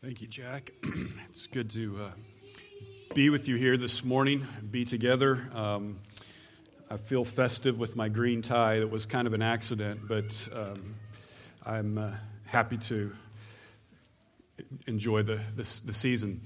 [0.00, 0.70] Thank you, Jack.
[1.30, 2.10] it's good to uh,
[3.14, 5.50] be with you here this morning, be together.
[5.52, 5.98] Um,
[6.88, 8.78] I feel festive with my green tie.
[8.78, 10.94] That was kind of an accident, but um,
[11.66, 12.12] I'm uh,
[12.44, 13.12] happy to
[14.86, 16.42] enjoy the, the, the season.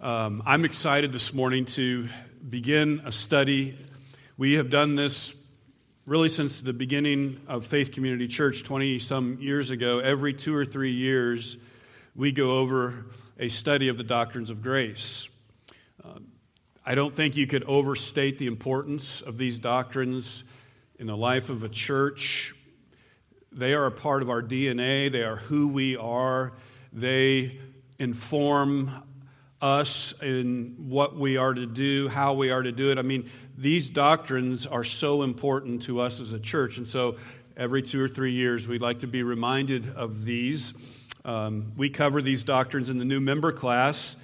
[0.00, 2.08] Um, I'm excited this morning to
[2.48, 3.76] begin a study.
[4.36, 5.34] We have done this
[6.06, 9.98] really since the beginning of Faith Community Church 20 some years ago.
[9.98, 11.58] Every two or three years,
[12.16, 13.06] we go over
[13.38, 15.28] a study of the doctrines of grace.
[16.04, 16.20] Uh,
[16.86, 20.44] I don't think you could overstate the importance of these doctrines
[20.98, 22.54] in the life of a church.
[23.50, 26.52] They are a part of our DNA, they are who we are,
[26.92, 27.58] they
[27.98, 28.90] inform
[29.60, 32.98] us in what we are to do, how we are to do it.
[32.98, 36.76] I mean, these doctrines are so important to us as a church.
[36.76, 37.16] And so
[37.56, 40.74] every two or three years, we'd like to be reminded of these.
[41.26, 44.16] Um, we cover these doctrines in the new member class,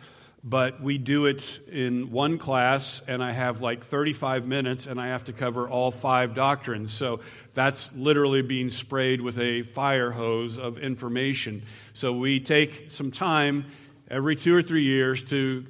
[0.45, 5.09] but we do it in one class, and I have like 35 minutes, and I
[5.09, 6.93] have to cover all five doctrines.
[6.93, 7.21] So
[7.55, 11.63] that's literally being sprayed with a fire hose of information.
[11.95, 13.65] So we take some time
[14.11, 15.65] every two or three years to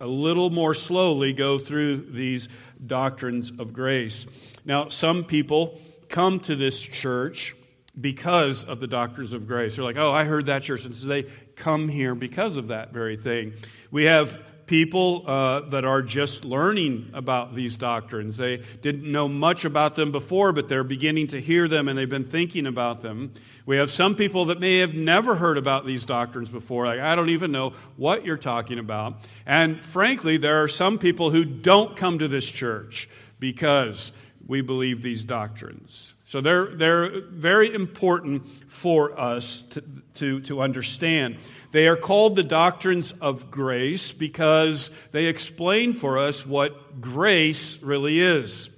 [0.00, 2.48] a little more slowly go through these
[2.84, 4.26] doctrines of grace.
[4.64, 7.54] Now, some people come to this church
[8.00, 9.76] because of the doctrines of grace.
[9.76, 10.84] They're like, oh, I heard that church.
[10.84, 13.52] And so they come here because of that very thing.
[13.90, 18.36] We have people uh, that are just learning about these doctrines.
[18.36, 22.08] They didn't know much about them before, but they're beginning to hear them and they've
[22.08, 23.32] been thinking about them.
[23.66, 26.86] We have some people that may have never heard about these doctrines before.
[26.86, 29.18] Like, I don't even know what you're talking about.
[29.46, 34.12] And frankly, there are some people who don't come to this church because
[34.46, 36.14] we believe these doctrines.
[36.24, 41.36] So they're, they're very important for us to, to, to, understand.
[41.72, 48.20] They are called the doctrines of grace because they explain for us what grace really
[48.20, 48.70] is.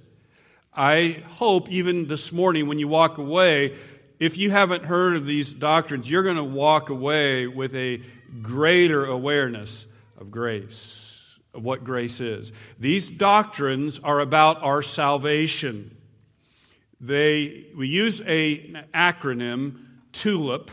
[0.73, 3.75] I hope even this morning when you walk away,
[4.19, 8.01] if you haven't heard of these doctrines, you're going to walk away with a
[8.41, 9.85] greater awareness
[10.19, 11.06] of grace,
[11.57, 12.53] of what grace is.
[12.79, 15.97] These doctrines are about our salvation.
[17.01, 20.69] They, we use a, an acronym, TULIP,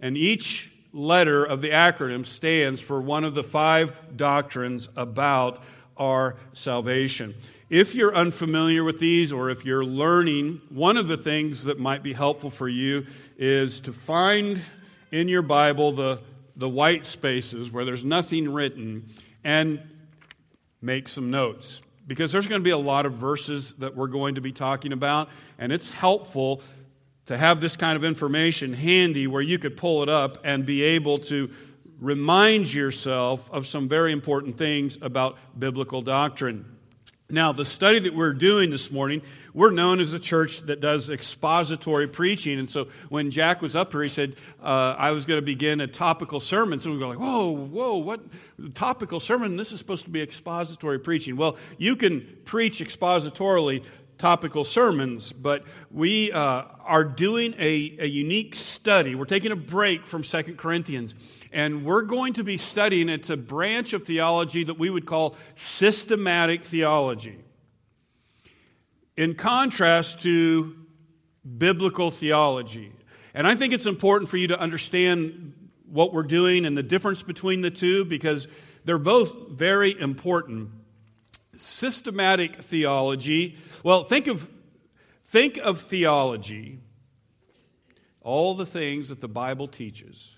[0.00, 5.62] and each letter of the acronym stands for one of the five doctrines about
[5.96, 7.34] our salvation.
[7.70, 12.02] If you're unfamiliar with these or if you're learning, one of the things that might
[12.02, 13.06] be helpful for you
[13.38, 14.60] is to find
[15.10, 16.20] in your Bible the,
[16.56, 19.06] the white spaces where there's nothing written
[19.44, 19.80] and
[20.80, 24.34] make some notes because there's going to be a lot of verses that we're going
[24.34, 26.60] to be talking about, and it's helpful
[27.26, 30.82] to have this kind of information handy where you could pull it up and be
[30.82, 31.50] able to
[32.00, 36.71] remind yourself of some very important things about biblical doctrine.
[37.32, 39.22] Now, the study that we're doing this morning,
[39.54, 42.58] we're known as a church that does expository preaching.
[42.58, 45.80] And so when Jack was up here, he said, uh, I was going to begin
[45.80, 46.78] a topical sermon.
[46.78, 48.20] So we go like, whoa, whoa, what?
[48.74, 49.56] Topical sermon?
[49.56, 51.36] This is supposed to be expository preaching.
[51.36, 53.82] Well, you can preach expositorily
[54.22, 59.16] topical sermons, but we uh, are doing a, a unique study.
[59.16, 61.16] We're taking a break from Second Corinthians,
[61.52, 65.34] and we're going to be studying it's a branch of theology that we would call
[65.56, 67.36] systematic theology.
[69.16, 70.76] In contrast to
[71.58, 72.92] biblical theology.
[73.34, 75.52] And I think it's important for you to understand
[75.90, 78.46] what we're doing and the difference between the two because
[78.84, 80.70] they're both very important.
[81.54, 84.48] Systematic theology well, think of,
[85.24, 86.78] think of theology,
[88.20, 90.36] all the things that the Bible teaches.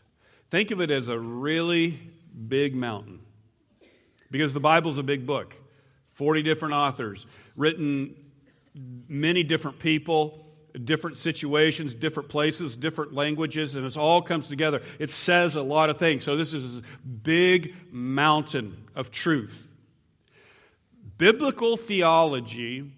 [0.51, 1.99] Think of it as a really
[2.49, 3.21] big mountain.
[4.31, 5.57] Because the Bible's a big book
[6.15, 7.27] 40 different authors,
[7.57, 8.15] written
[9.09, 10.47] many different people,
[10.83, 14.81] different situations, different places, different languages, and it all comes together.
[14.99, 16.25] It says a lot of things.
[16.25, 19.74] So, this is a big mountain of truth.
[21.17, 22.93] Biblical theology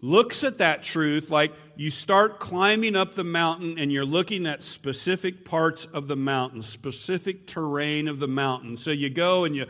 [0.00, 4.62] looks at that truth like you start climbing up the mountain and you're looking at
[4.62, 8.76] specific parts of the mountain, specific terrain of the mountain.
[8.76, 9.66] So you go and you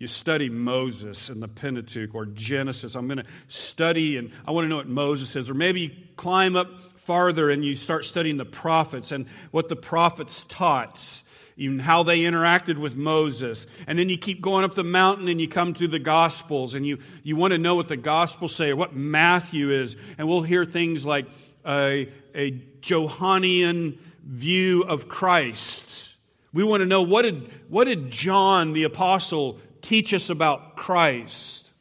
[0.00, 2.94] you study Moses and the Pentateuch or Genesis.
[2.94, 5.50] I'm going to study and I want to know what Moses says.
[5.50, 9.76] Or maybe you climb up farther and you start studying the prophets and what the
[9.76, 11.22] prophets taught
[11.60, 13.66] even how they interacted with Moses.
[13.86, 16.86] And then you keep going up the mountain and you come to the Gospels and
[16.86, 19.94] you, you want to know what the Gospels say or what Matthew is.
[20.16, 21.26] And we'll hear things like
[21.66, 26.16] a, a Johannine view of Christ
[26.52, 31.72] We want to know what did, what did John the Apostle teach us about Christ?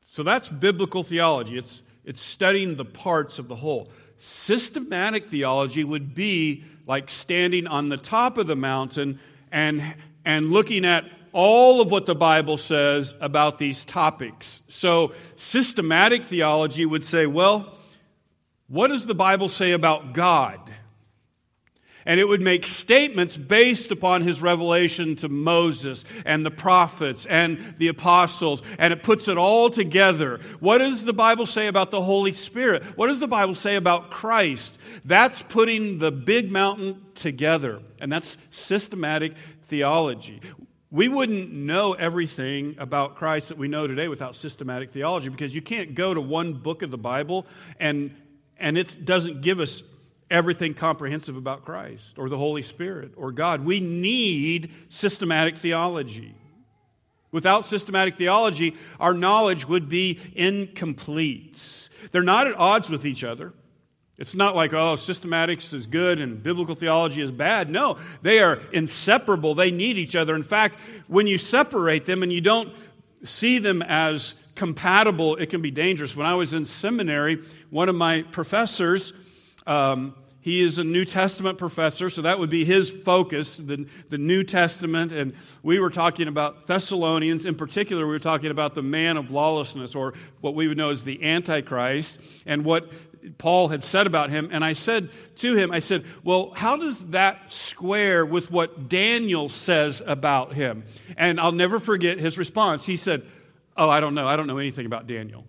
[0.00, 1.58] So that's biblical theology.
[1.58, 3.88] It's, it's studying the parts of the whole.
[4.16, 9.18] Systematic theology would be like standing on the top of the mountain
[9.50, 9.94] and,
[10.24, 14.62] and looking at all of what the Bible says about these topics.
[14.68, 17.76] So, systematic theology would say, well,
[18.68, 20.63] what does the Bible say about God?
[22.06, 27.74] And it would make statements based upon his revelation to Moses and the prophets and
[27.78, 30.40] the apostles, and it puts it all together.
[30.60, 32.82] What does the Bible say about the Holy Spirit?
[32.96, 34.78] What does the Bible say about Christ?
[35.04, 39.34] That's putting the big mountain together, and that's systematic
[39.64, 40.40] theology.
[40.94, 45.60] We wouldn't know everything about Christ that we know today without systematic theology because you
[45.60, 47.46] can't go to one book of the Bible
[47.80, 48.14] and,
[48.58, 49.82] and it doesn't give us
[50.30, 53.64] everything comprehensive about Christ or the Holy Spirit or God.
[53.64, 56.34] We need systematic theology.
[57.30, 61.88] Without systematic theology, our knowledge would be incomplete.
[62.12, 63.52] They're not at odds with each other.
[64.16, 67.68] It's not like, oh, systematics is good and biblical theology is bad.
[67.68, 69.56] No, they are inseparable.
[69.56, 70.36] They need each other.
[70.36, 70.78] In fact,
[71.08, 72.72] when you separate them and you don't
[73.24, 76.14] see them as compatible, it can be dangerous.
[76.14, 79.12] When I was in seminary, one of my professors,
[79.66, 80.14] um,
[80.44, 84.44] he is a New Testament professor, so that would be his focus, the, the New
[84.44, 85.10] Testament.
[85.10, 85.32] And
[85.62, 87.46] we were talking about Thessalonians.
[87.46, 90.12] In particular, we were talking about the man of lawlessness, or
[90.42, 92.92] what we would know as the Antichrist, and what
[93.38, 94.50] Paul had said about him.
[94.52, 99.48] And I said to him, I said, Well, how does that square with what Daniel
[99.48, 100.84] says about him?
[101.16, 102.84] And I'll never forget his response.
[102.84, 103.22] He said,
[103.78, 104.28] Oh, I don't know.
[104.28, 105.46] I don't know anything about Daniel.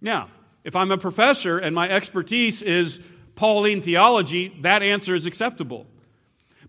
[0.00, 0.28] Now,
[0.64, 3.00] if I'm a professor and my expertise is
[3.34, 5.86] Pauline theology, that answer is acceptable.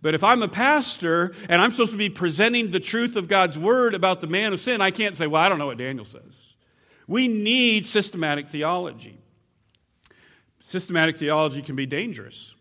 [0.01, 3.57] But if I'm a pastor and I'm supposed to be presenting the truth of God's
[3.57, 6.06] word about the man of sin, I can't say, well, I don't know what Daniel
[6.06, 6.53] says.
[7.07, 9.18] We need systematic theology.
[10.63, 12.56] Systematic theology can be dangerous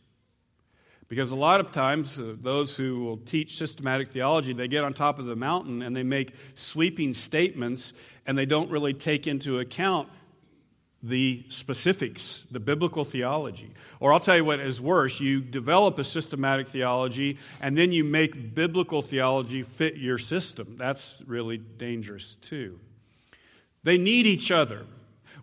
[1.08, 4.92] because a lot of times uh, those who will teach systematic theology they get on
[4.92, 7.92] top of the mountain and they make sweeping statements
[8.26, 10.08] and they don't really take into account
[11.04, 13.70] the specifics, the biblical theology.
[14.00, 18.04] Or I'll tell you what is worse you develop a systematic theology and then you
[18.04, 20.76] make biblical theology fit your system.
[20.78, 22.80] That's really dangerous too.
[23.82, 24.86] They need each other.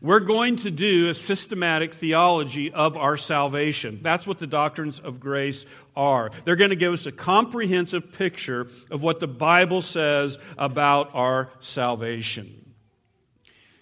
[0.01, 3.99] We're going to do a systematic theology of our salvation.
[4.01, 5.63] That's what the doctrines of grace
[5.95, 6.31] are.
[6.43, 11.51] They're going to give us a comprehensive picture of what the Bible says about our
[11.59, 12.60] salvation.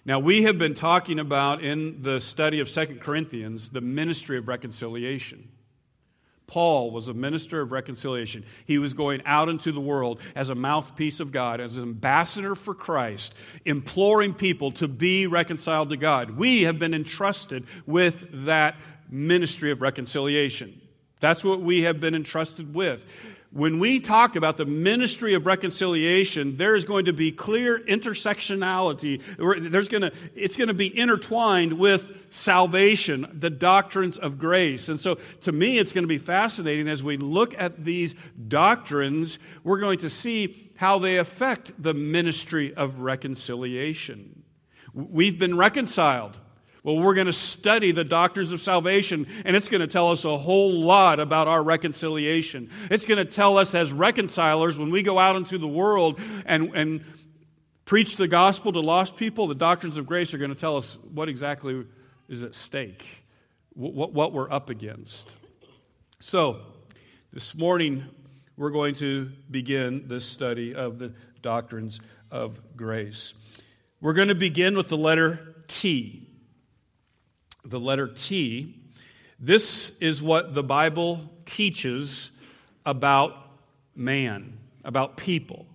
[0.04, 4.48] Now, we have been talking about in the study of Second Corinthians the ministry of
[4.48, 5.48] reconciliation.
[6.46, 8.44] Paul was a minister of reconciliation.
[8.66, 12.56] He was going out into the world as a mouthpiece of God, as an ambassador
[12.56, 16.36] for Christ, imploring people to be reconciled to God.
[16.36, 18.76] We have been entrusted with that
[19.08, 20.80] ministry of reconciliation.
[21.20, 23.06] That's what we have been entrusted with
[23.52, 29.20] when we talk about the ministry of reconciliation, there is going to be clear intersectionality.
[29.70, 34.88] There's going to, it's going to be intertwined with salvation, the doctrines of grace.
[34.88, 38.14] And so, to me, it's going to be fascinating as we look at these
[38.46, 44.44] doctrines, we're going to see how they affect the ministry of reconciliation.
[44.94, 46.38] We've been reconciled.
[46.82, 50.24] Well, we're going to study the doctrines of salvation, and it's going to tell us
[50.24, 52.70] a whole lot about our reconciliation.
[52.90, 56.74] It's going to tell us, as reconcilers, when we go out into the world and,
[56.74, 57.04] and
[57.84, 60.96] preach the gospel to lost people, the doctrines of grace are going to tell us
[61.12, 61.84] what exactly
[62.30, 63.24] is at stake,
[63.74, 65.28] what, what we're up against.
[66.20, 66.60] So,
[67.30, 68.06] this morning,
[68.56, 73.34] we're going to begin this study of the doctrines of grace.
[74.00, 76.29] We're going to begin with the letter T
[77.64, 78.76] the letter T,
[79.38, 82.30] this is what the Bible teaches
[82.84, 83.36] about
[83.94, 85.66] man, about people,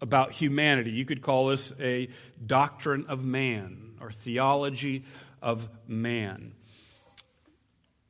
[0.00, 0.90] about humanity.
[0.90, 2.08] You could call this a
[2.44, 5.04] doctrine of man or theology
[5.40, 6.52] of man.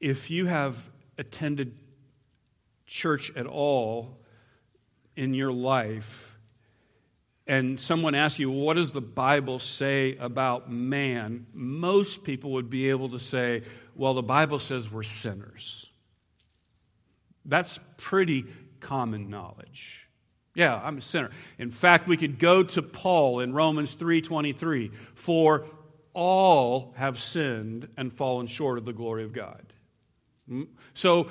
[0.00, 1.78] If you have attended
[2.86, 4.18] church at all
[5.16, 6.31] in your life,
[7.46, 11.46] and someone asks you, What does the Bible say about man?
[11.52, 13.62] Most people would be able to say,
[13.94, 15.88] Well, the Bible says we're sinners.
[17.44, 18.46] That's pretty
[18.80, 20.08] common knowledge.
[20.54, 21.30] Yeah, I'm a sinner.
[21.58, 25.66] In fact, we could go to Paul in Romans 3:23, for
[26.14, 29.72] all have sinned and fallen short of the glory of God.
[30.50, 31.28] Mm, so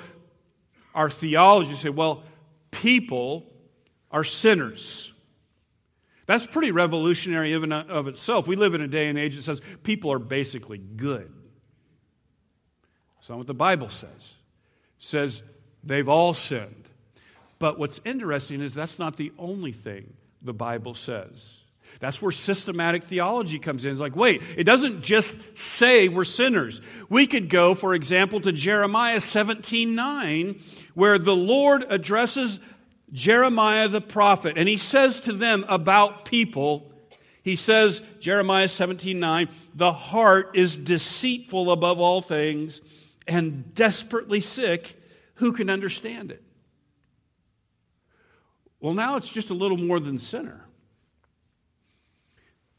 [0.94, 2.24] our theology say, well,
[2.70, 3.46] people
[4.10, 5.11] are sinners.
[6.26, 8.46] That's pretty revolutionary even of itself.
[8.46, 11.32] We live in a day and age that says people are basically good.
[13.16, 14.08] That's not what the Bible says.
[14.10, 15.42] It says
[15.82, 16.88] they've all sinned.
[17.58, 20.12] But what's interesting is that's not the only thing
[20.42, 21.62] the Bible says.
[22.00, 23.92] That's where systematic theology comes in.
[23.92, 26.80] It's like, wait, it doesn't just say we're sinners.
[27.08, 30.60] We could go, for example, to Jeremiah 17 9,
[30.94, 32.58] where the Lord addresses
[33.12, 36.92] Jeremiah the prophet, and he says to them about people,
[37.42, 42.80] he says, Jeremiah 17 9, the heart is deceitful above all things
[43.26, 44.98] and desperately sick.
[45.36, 46.42] Who can understand it?
[48.80, 50.64] Well, now it's just a little more than sinner.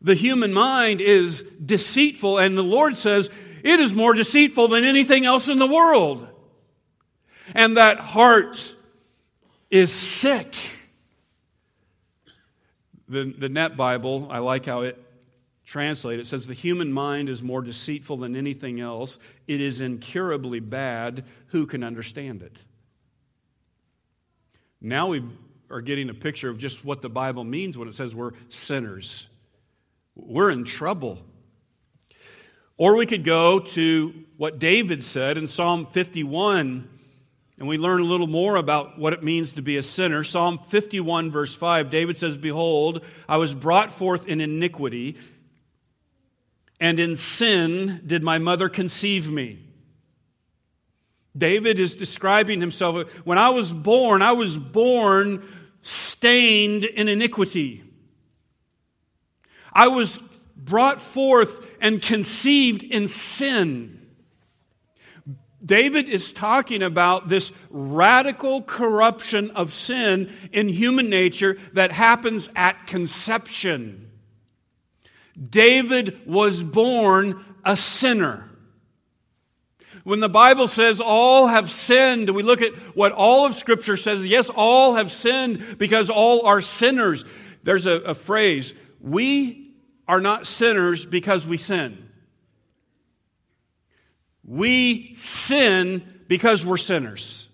[0.01, 3.29] The human mind is deceitful, and the Lord says
[3.63, 6.27] it is more deceitful than anything else in the world.
[7.53, 8.75] And that heart
[9.73, 10.55] is sick.
[13.09, 15.03] The, the Net Bible, I like how it
[15.65, 16.27] translates.
[16.27, 19.17] It says, The human mind is more deceitful than anything else.
[19.47, 21.25] It is incurably bad.
[21.47, 22.63] Who can understand it?
[24.79, 25.23] Now we
[25.71, 29.27] are getting a picture of just what the Bible means when it says we're sinners
[30.15, 31.19] we're in trouble.
[32.77, 36.89] Or we could go to what David said in Psalm 51,
[37.57, 40.23] and we learn a little more about what it means to be a sinner.
[40.23, 45.17] Psalm 51, verse 5, David says, Behold, I was brought forth in iniquity,
[46.79, 49.59] and in sin did my mother conceive me.
[51.37, 53.11] David is describing himself.
[53.23, 55.47] When I was born, I was born
[55.81, 57.83] stained in iniquity.
[59.71, 60.19] I was
[60.55, 64.02] brought forth and conceived in sin.
[65.65, 72.87] David is talking about this radical corruption of sin in human nature that happens at
[72.87, 74.11] conception.
[75.49, 78.49] David was born a sinner.
[80.03, 84.27] When the Bible says all have sinned, we look at what all of Scripture says.
[84.27, 87.23] Yes, all have sinned because all are sinners.
[87.63, 89.71] There's a, a phrase, we
[90.07, 92.09] are not sinners because we sin.
[94.45, 97.47] We sin because we're sinners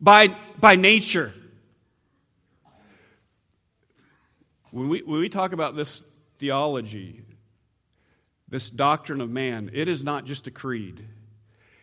[0.00, 1.32] by, by nature.
[4.70, 6.02] When we, when we talk about this
[6.38, 7.22] theology,
[8.48, 11.04] this doctrine of man, it is not just a creed.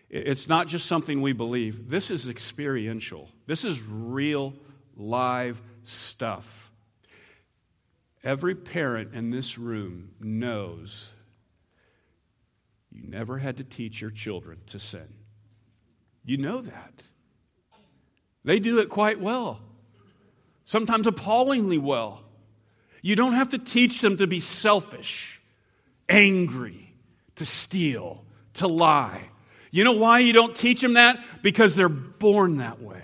[0.10, 1.90] It's not just something we believe.
[1.90, 3.30] This is experiential.
[3.46, 4.54] This is real,
[4.96, 6.72] live stuff.
[8.24, 11.14] Every parent in this room knows
[12.98, 15.08] you never had to teach your children to sin.
[16.26, 16.94] You know that.
[18.44, 19.60] They do it quite well,
[20.66, 22.24] sometimes appallingly well.
[23.02, 25.42] You don't have to teach them to be selfish,
[26.10, 26.94] angry,
[27.36, 28.24] to steal,
[28.56, 29.30] to lie.
[29.70, 31.24] You know why you don't teach them that?
[31.42, 33.04] Because they're born that way.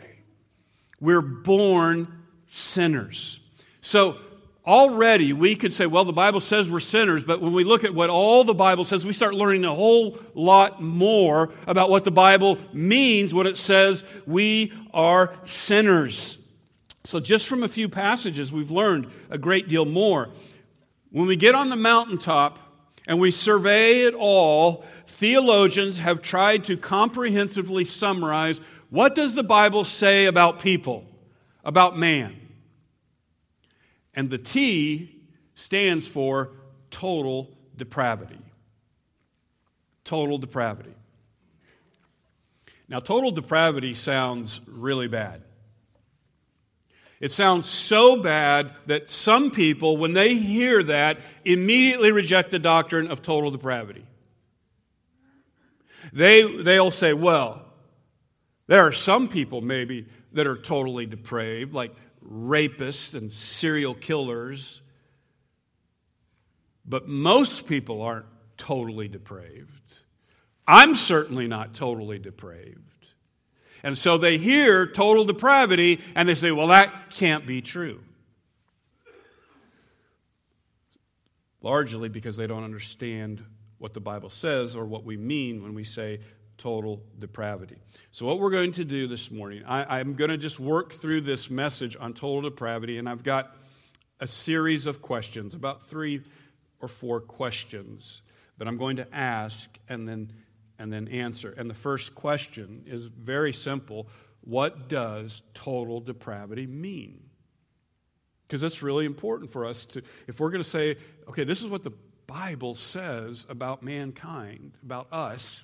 [0.99, 3.39] We're born sinners.
[3.81, 4.17] So
[4.65, 7.93] already we could say, well, the Bible says we're sinners, but when we look at
[7.93, 12.11] what all the Bible says, we start learning a whole lot more about what the
[12.11, 16.37] Bible means when it says we are sinners.
[17.05, 20.29] So, just from a few passages, we've learned a great deal more.
[21.11, 22.59] When we get on the mountaintop
[23.05, 29.83] and we survey it all, theologians have tried to comprehensively summarize what does the Bible
[29.83, 31.03] say about people,
[31.65, 32.42] about man?
[34.13, 35.15] And the T
[35.55, 36.51] stands for
[36.91, 38.39] total depravity.
[40.03, 40.93] Total depravity.
[42.87, 45.41] Now, total depravity sounds really bad.
[47.19, 53.07] It sounds so bad that some people, when they hear that, immediately reject the doctrine
[53.07, 54.05] of total depravity.
[56.11, 57.65] They, they'll say, well,
[58.67, 61.95] there are some people maybe that are totally depraved, like
[62.29, 64.81] rapists and serial killers.
[66.85, 68.25] But most people aren't
[68.57, 69.99] totally depraved.
[70.67, 72.79] I'm certainly not totally depraved.
[73.83, 78.01] And so they hear total depravity and they say, well, that can't be true.
[81.61, 83.43] Largely because they don't understand
[83.77, 86.21] what the Bible says or what we mean when we say
[86.57, 87.77] total depravity.
[88.11, 91.21] So, what we're going to do this morning, I, am going to just work through
[91.21, 93.55] this message on total depravity, and I've got
[94.19, 96.21] a series of questions, about three
[96.79, 98.21] or four questions
[98.57, 100.31] that I'm going to ask and then,
[100.79, 101.53] and then answer.
[101.57, 104.07] And the first question is very simple
[104.41, 107.23] what does total depravity mean?
[108.45, 110.97] Because that's really important for us to, if we're going to say,
[111.29, 111.93] okay, this is what the
[112.27, 115.63] Bible says about mankind, about us,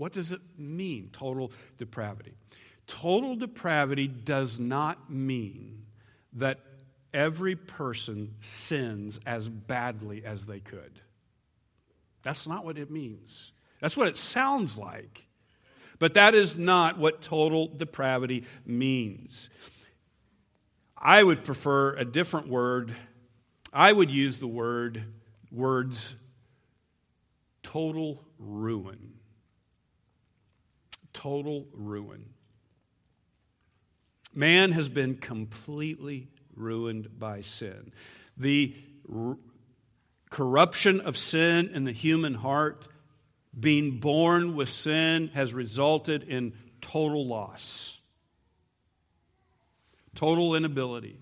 [0.00, 2.32] what does it mean, total depravity?
[2.86, 5.84] Total depravity does not mean
[6.32, 6.58] that
[7.12, 11.02] every person sins as badly as they could.
[12.22, 13.52] That's not what it means.
[13.82, 15.26] That's what it sounds like.
[15.98, 19.50] But that is not what total depravity means.
[20.96, 22.96] I would prefer a different word.
[23.70, 25.04] I would use the word
[25.52, 26.14] words
[27.62, 29.19] total ruin.
[31.22, 32.24] Total ruin.
[34.32, 37.92] Man has been completely ruined by sin.
[38.38, 38.74] The
[39.14, 39.36] r-
[40.30, 42.88] corruption of sin in the human heart,
[43.58, 48.00] being born with sin, has resulted in total loss,
[50.14, 51.18] total inability.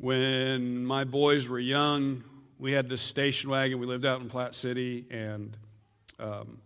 [0.00, 2.22] When my boys were young,
[2.56, 3.80] we had this station wagon.
[3.80, 5.56] We lived out in Platte City, and
[6.20, 6.58] um,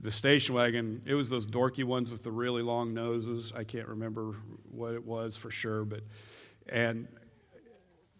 [0.00, 3.52] the station wagon, it was those dorky ones with the really long noses.
[3.54, 4.36] I can't remember
[4.70, 6.02] what it was for sure, but
[6.68, 7.08] and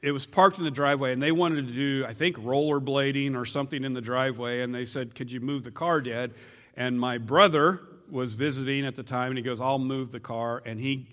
[0.02, 3.44] it was parked in the driveway and they wanted to do I think rollerblading or
[3.44, 6.32] something in the driveway and they said, "Could you move the car, Dad?"
[6.76, 7.80] And my brother
[8.10, 11.08] was visiting at the time and he goes, "I'll move the car." And he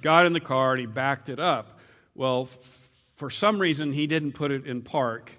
[0.00, 1.78] got in the car and he backed it up.
[2.14, 5.32] Well, f- for some reason he didn't put it in park.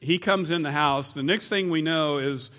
[0.00, 1.14] He comes in the house.
[1.14, 2.50] The next thing we know is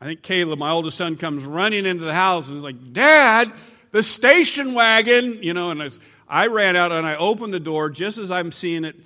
[0.00, 3.52] I think Caleb, my oldest son, comes running into the house and is like, Dad,
[3.92, 5.88] the station wagon, you know, and I,
[6.28, 8.96] I ran out and I opened the door just as I'm seeing it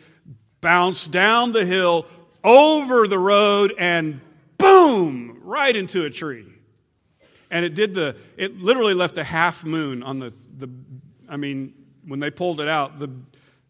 [0.61, 2.07] bounce down the hill,
[2.43, 4.21] over the road, and
[4.57, 6.47] boom, right into a tree.
[7.51, 10.69] And it did the, it literally left a half moon on the, the
[11.29, 11.75] I mean,
[12.07, 13.11] when they pulled it out, the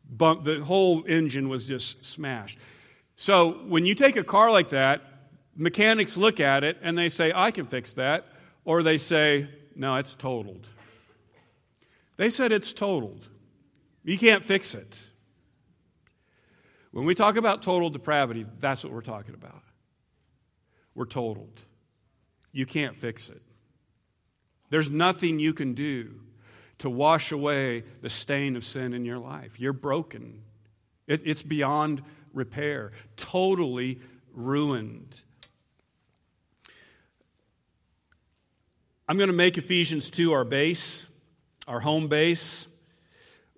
[0.09, 2.59] bump, the whole engine was just smashed.
[3.17, 5.03] So when you take a car like that
[5.59, 8.27] mechanics look at it and they say, I can fix that,
[8.65, 10.67] or they say, no, it's totaled.
[12.17, 13.27] They said it's totaled.
[14.05, 14.97] You can't fix it.
[16.93, 19.63] When we talk about total depravity, that's what we're talking about.
[20.95, 21.61] We're totaled.
[22.51, 23.43] You can't fix it.
[24.71, 26.21] There's nothing you can do
[26.79, 29.61] to wash away the stain of sin in your life.
[29.61, 30.43] You're broken,
[31.07, 34.01] it, it's beyond repair, totally
[34.33, 35.23] ruined.
[39.11, 41.07] I'm going to make Ephesians 2 our base,
[41.67, 42.69] our home base.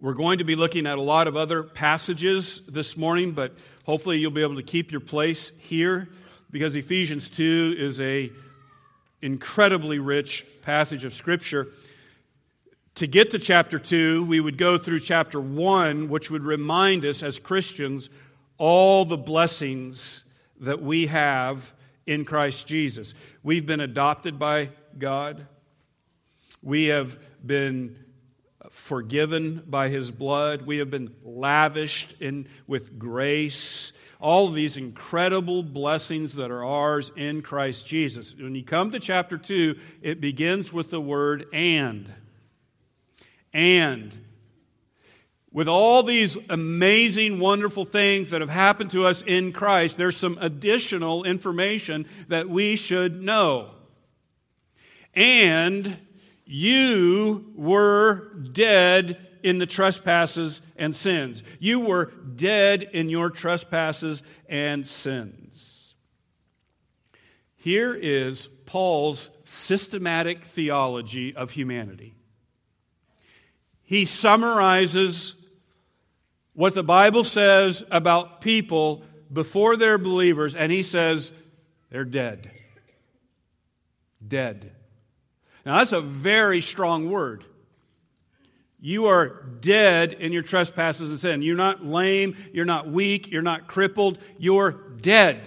[0.01, 4.19] We're going to be looking at a lot of other passages this morning, but hopefully
[4.19, 6.09] you'll be able to keep your place here
[6.53, 8.31] because Ephesians 2 is a
[9.23, 11.67] incredibly rich passage of scripture.
[12.95, 17.25] To get to chapter 2, we would go through chapter 1, which would remind us
[17.25, 18.09] as Christians
[18.57, 20.23] all the blessings
[20.61, 21.73] that we have
[22.07, 23.15] in Christ Jesus.
[23.43, 25.47] We've been adopted by God.
[26.63, 27.97] We have been
[28.71, 30.63] forgiven by his blood.
[30.63, 33.93] We have been lavished in, with grace.
[34.21, 38.35] All these incredible blessings that are ours in Christ Jesus.
[38.35, 42.13] When you come to chapter 2, it begins with the word and.
[43.53, 44.13] And.
[45.53, 50.39] With all these amazing, wonderful things that have happened to us in Christ, there's some
[50.41, 53.71] additional information that we should know.
[55.15, 55.97] And
[56.45, 61.43] you were dead in the trespasses and sins.
[61.59, 65.95] You were dead in your trespasses and sins.
[67.57, 72.15] Here is Paul's systematic theology of humanity.
[73.83, 75.35] He summarizes
[76.55, 81.33] what the Bible says about people before they're believers, and he says
[81.91, 82.51] they're dead.
[84.27, 84.73] Dead.
[85.65, 87.45] Now, that's a very strong word.
[88.81, 89.29] You are
[89.61, 91.43] dead in your trespasses and sin.
[91.43, 95.43] You're not lame, you're not weak, you're not crippled, you're dead.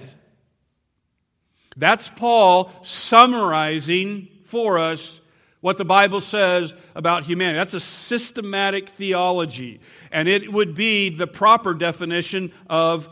[1.75, 5.19] That's Paul summarizing for us
[5.61, 7.57] what the Bible says about humanity.
[7.57, 9.79] That's a systematic theology,
[10.11, 13.09] and it would be the proper definition of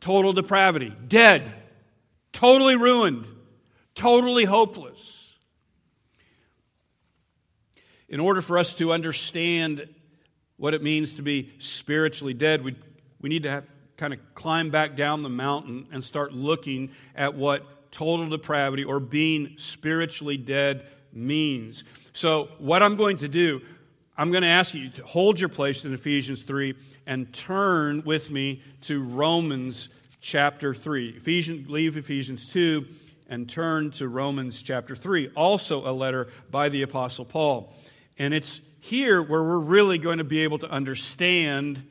[0.00, 1.54] total depravity dead,
[2.32, 3.26] totally ruined,
[3.94, 5.21] totally hopeless.
[8.12, 9.88] In order for us to understand
[10.58, 12.76] what it means to be spiritually dead, we,
[13.22, 13.64] we need to have,
[13.96, 19.00] kind of climb back down the mountain and start looking at what total depravity or
[19.00, 21.84] being spiritually dead means.
[22.12, 23.62] So, what I'm going to do,
[24.18, 26.74] I'm going to ask you to hold your place in Ephesians 3
[27.06, 29.88] and turn with me to Romans
[30.20, 31.14] chapter 3.
[31.16, 32.84] Ephesians, leave Ephesians 2
[33.30, 37.74] and turn to Romans chapter 3, also a letter by the Apostle Paul.
[38.18, 41.88] And it's here where we're really going to be able to understand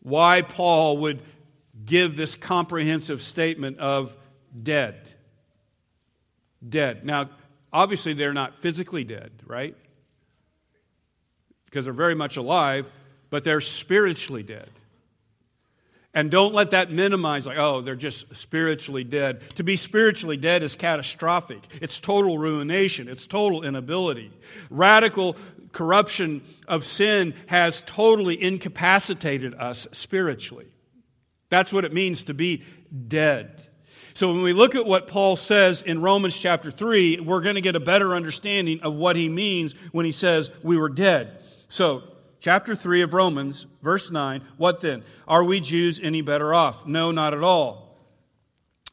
[0.00, 1.22] why Paul would
[1.84, 4.16] give this comprehensive statement of
[4.62, 5.08] dead.
[6.66, 7.04] Dead.
[7.04, 7.30] Now,
[7.72, 9.76] obviously, they're not physically dead, right?
[11.64, 12.90] Because they're very much alive,
[13.30, 14.70] but they're spiritually dead.
[16.14, 19.42] And don't let that minimize, like, oh, they're just spiritually dead.
[19.56, 21.60] To be spiritually dead is catastrophic.
[21.82, 24.30] It's total ruination, it's total inability.
[24.70, 25.36] Radical
[25.72, 30.66] corruption of sin has totally incapacitated us spiritually.
[31.50, 32.62] That's what it means to be
[33.08, 33.60] dead.
[34.14, 37.60] So when we look at what Paul says in Romans chapter 3, we're going to
[37.60, 41.42] get a better understanding of what he means when he says we were dead.
[41.68, 42.04] So
[42.44, 44.42] chapter 3 of Romans, verse 9.
[44.58, 45.02] What then?
[45.26, 46.86] Are we Jews any better off?
[46.86, 47.96] No, not at all.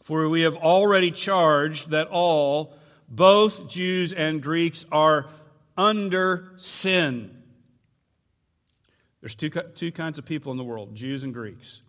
[0.03, 2.73] For we have already charged that all,
[3.09, 5.27] both Jews and Greeks, are
[5.77, 7.43] under sin.
[9.19, 11.81] There's two, two kinds of people in the world Jews and Greeks.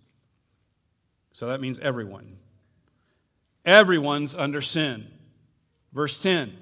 [1.31, 2.38] So that means everyone.
[3.64, 5.07] Everyone's under sin.
[5.92, 6.55] Verse 10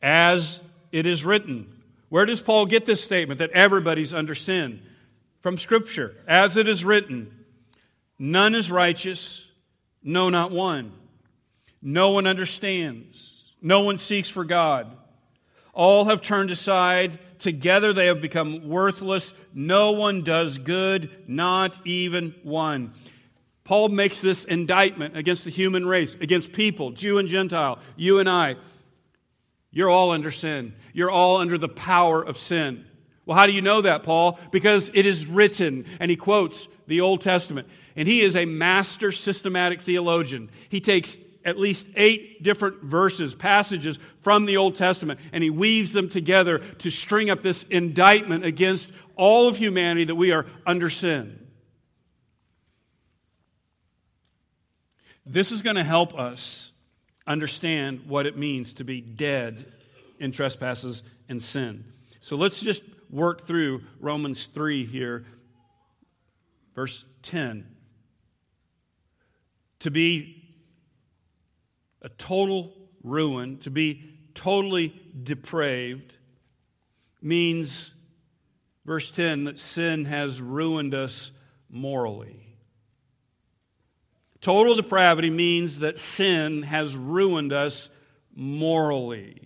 [0.00, 0.60] As
[0.92, 1.81] it is written,
[2.12, 4.82] where does Paul get this statement that everybody's under sin?
[5.40, 6.14] From Scripture.
[6.28, 7.34] As it is written,
[8.18, 9.48] none is righteous,
[10.02, 10.92] no, not one.
[11.80, 14.94] No one understands, no one seeks for God.
[15.72, 17.18] All have turned aside.
[17.38, 19.32] Together they have become worthless.
[19.54, 22.92] No one does good, not even one.
[23.64, 28.28] Paul makes this indictment against the human race, against people, Jew and Gentile, you and
[28.28, 28.56] I.
[29.72, 30.74] You're all under sin.
[30.92, 32.84] You're all under the power of sin.
[33.24, 34.38] Well, how do you know that, Paul?
[34.50, 37.68] Because it is written, and he quotes the Old Testament.
[37.96, 40.50] And he is a master systematic theologian.
[40.68, 45.92] He takes at least eight different verses, passages from the Old Testament, and he weaves
[45.92, 50.90] them together to string up this indictment against all of humanity that we are under
[50.90, 51.38] sin.
[55.24, 56.71] This is going to help us
[57.26, 59.64] understand what it means to be dead
[60.18, 61.84] in trespasses and sin.
[62.20, 65.24] So let's just work through Romans 3 here,
[66.74, 67.66] verse 10.
[69.80, 70.42] To be
[72.00, 76.14] a total ruin, to be totally depraved,
[77.20, 77.94] means,
[78.84, 81.30] verse 10, that sin has ruined us
[81.68, 82.51] morally.
[84.42, 87.88] Total depravity means that sin has ruined us
[88.34, 89.40] morally.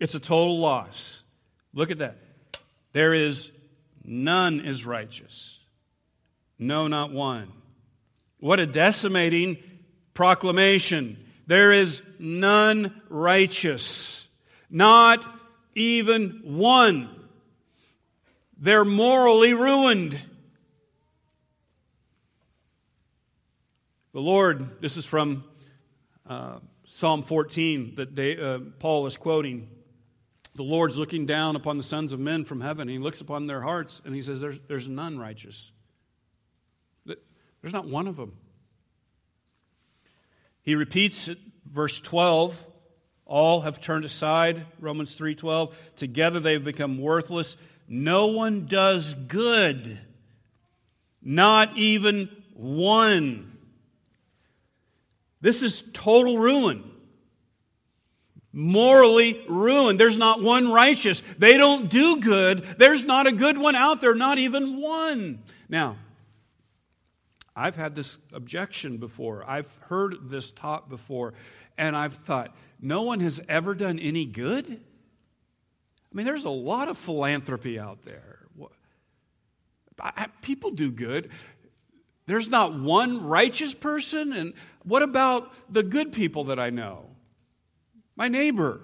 [0.00, 1.22] It's a total loss.
[1.74, 2.16] Look at that.
[2.92, 3.52] There is
[4.02, 5.58] none is righteous.
[6.58, 7.52] No, not one.
[8.40, 9.58] What a decimating
[10.14, 11.22] proclamation.
[11.46, 14.26] There is none righteous.
[14.70, 15.26] Not
[15.74, 17.10] even one.
[18.56, 20.18] They're morally ruined.
[24.18, 25.44] The Lord, this is from
[26.28, 29.70] uh, Psalm 14 that they, uh, Paul is quoting.
[30.56, 32.88] The Lord's looking down upon the sons of men from heaven.
[32.88, 35.70] He looks upon their hearts and he says, There's, there's none righteous.
[37.06, 38.32] There's not one of them.
[40.62, 42.66] He repeats it, verse 12
[43.24, 49.96] all have turned aside romans 3.12 together they've become worthless no one does good
[51.22, 53.57] not even one
[55.40, 56.84] this is total ruin.
[58.52, 60.00] Morally ruined.
[60.00, 61.22] There's not one righteous.
[61.38, 62.64] They don't do good.
[62.78, 65.42] There's not a good one out there, not even one.
[65.68, 65.96] Now,
[67.54, 69.44] I've had this objection before.
[69.48, 71.34] I've heard this taught before,
[71.76, 74.70] and I've thought, no one has ever done any good?
[74.70, 78.38] I mean, there's a lot of philanthropy out there.
[80.42, 81.30] People do good.
[82.28, 84.34] There's not one righteous person.
[84.34, 84.52] And
[84.84, 87.06] what about the good people that I know?
[88.16, 88.82] My neighbor,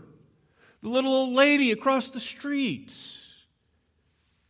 [0.81, 2.91] the little old lady across the street,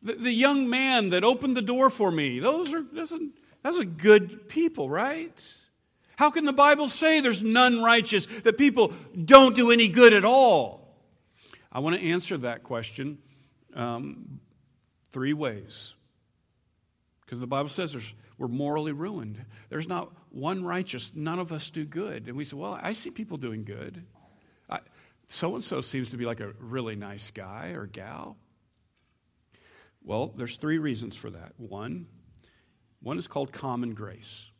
[0.00, 2.38] the, the young man that opened the door for me.
[2.38, 5.36] Those are, those are, good people, right?
[6.14, 8.92] How can the Bible say there's none righteous, that people
[9.24, 10.94] don't do any good at all?
[11.72, 13.18] I want to answer that question
[13.74, 14.38] um,
[15.10, 15.94] three ways.
[17.22, 19.44] Because the Bible says there's we're morally ruined.
[19.68, 21.12] There's not one righteous.
[21.14, 22.28] None of us do good.
[22.28, 24.04] And we say, well, I see people doing good.
[25.28, 28.36] So and so seems to be like a really nice guy or gal.
[30.02, 31.52] Well, there's three reasons for that.
[31.56, 32.06] One,
[33.00, 34.50] one is called common grace.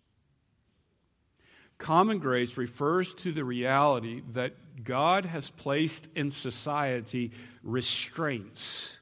[1.77, 7.33] Common grace refers to the reality that God has placed in society
[7.63, 8.97] restraints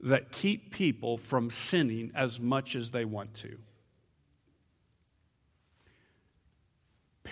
[0.00, 3.58] that keep people from sinning as much as they want to.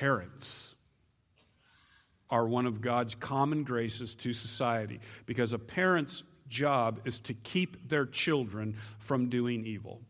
[0.01, 0.75] Parents
[2.29, 7.89] are one of God's common graces to society because a parent's job is to keep
[7.89, 10.03] their children from doing evil.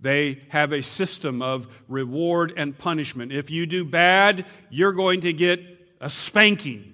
[0.00, 3.32] They have a system of reward and punishment.
[3.32, 5.60] If you do bad, you're going to get
[6.00, 6.92] a spanking.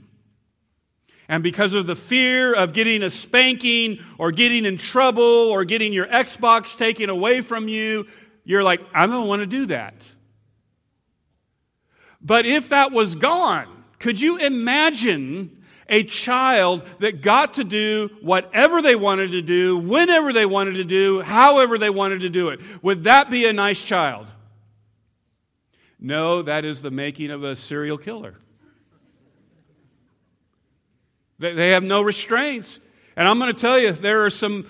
[1.27, 5.93] And because of the fear of getting a spanking or getting in trouble or getting
[5.95, 8.07] your Xbox taken away from you,
[8.45, 9.95] you're like, I don't want to do that.
[12.23, 13.67] But if that was gone,
[13.99, 20.33] could you imagine a child that got to do whatever they wanted to do, whenever
[20.33, 22.61] they wanted to do, however they wanted to do it?
[22.83, 24.29] Would that be a nice child?
[25.99, 28.37] No, that is the making of a serial killer.
[31.39, 32.81] They have no restraints.
[33.17, 34.67] And I'm going to tell you, there are some,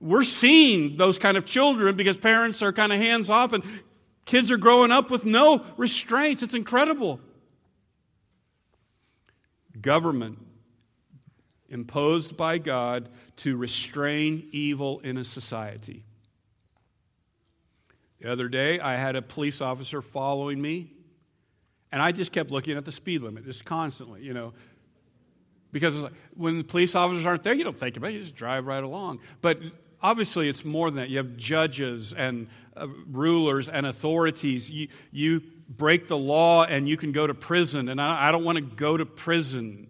[0.00, 3.62] we're seeing those kind of children because parents are kind of hands off and
[4.24, 6.42] Kids are growing up with no restraints.
[6.42, 7.20] It's incredible.
[9.80, 10.38] Government
[11.68, 16.04] imposed by God to restrain evil in a society.
[18.20, 20.92] The other day, I had a police officer following me,
[21.92, 24.54] and I just kept looking at the speed limit, just constantly, you know.
[25.72, 28.66] Because when the police officers aren't there, you don't think about it, you just drive
[28.66, 29.18] right along.
[29.42, 29.58] But
[30.04, 31.08] obviously, it's more than that.
[31.08, 34.70] You have judges and uh, rulers and authorities.
[34.70, 38.44] You, you break the law and you can go to prison, and I, I don't
[38.44, 39.88] want to go to prison.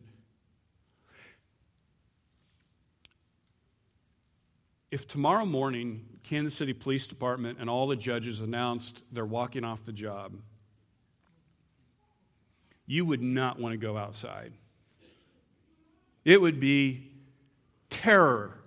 [4.93, 9.83] If tomorrow morning, Kansas City Police Department and all the judges announced they're walking off
[9.83, 10.37] the job,
[12.87, 14.53] you would not want to go outside.
[16.25, 17.11] It would be
[17.91, 18.61] terror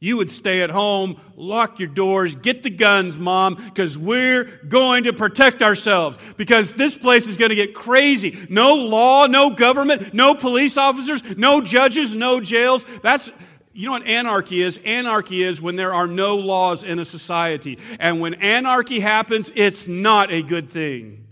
[0.00, 5.04] you would stay at home, lock your doors, get the guns, mom, because we're going
[5.04, 6.16] to protect ourselves.
[6.36, 8.46] Because this place is going to get crazy.
[8.48, 12.84] No law, no government, no police officers, no judges, no jails.
[13.02, 13.30] That's,
[13.72, 14.78] you know what anarchy is?
[14.84, 17.78] Anarchy is when there are no laws in a society.
[17.98, 21.27] And when anarchy happens, it's not a good thing.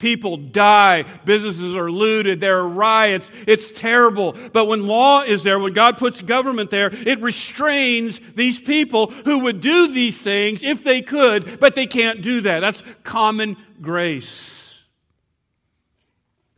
[0.00, 1.04] People die.
[1.26, 2.40] Businesses are looted.
[2.40, 3.30] There are riots.
[3.46, 4.34] It's terrible.
[4.52, 9.40] But when law is there, when God puts government there, it restrains these people who
[9.40, 12.60] would do these things if they could, but they can't do that.
[12.60, 14.86] That's common grace.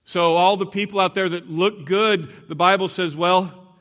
[0.04, 3.74] So, all the people out there that look good, the Bible says, well,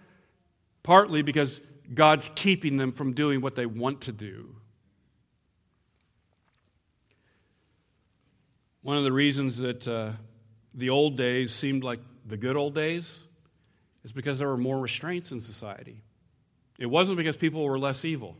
[0.82, 1.62] partly because
[1.93, 4.56] God's keeping them from doing what they want to do.
[8.84, 10.13] One of the reasons that uh,
[10.74, 13.24] the old days seemed like the good old days
[14.04, 16.02] is because there were more restraints in society.
[16.80, 18.38] It wasn't because people were less evil.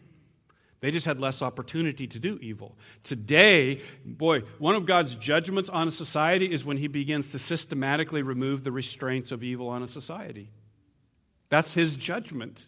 [0.80, 2.76] They just had less opportunity to do evil.
[3.04, 8.24] Today, boy, one of God's judgments on a society is when He begins to systematically
[8.24, 10.50] remove the restraints of evil on a society.
[11.50, 12.66] That's His judgment.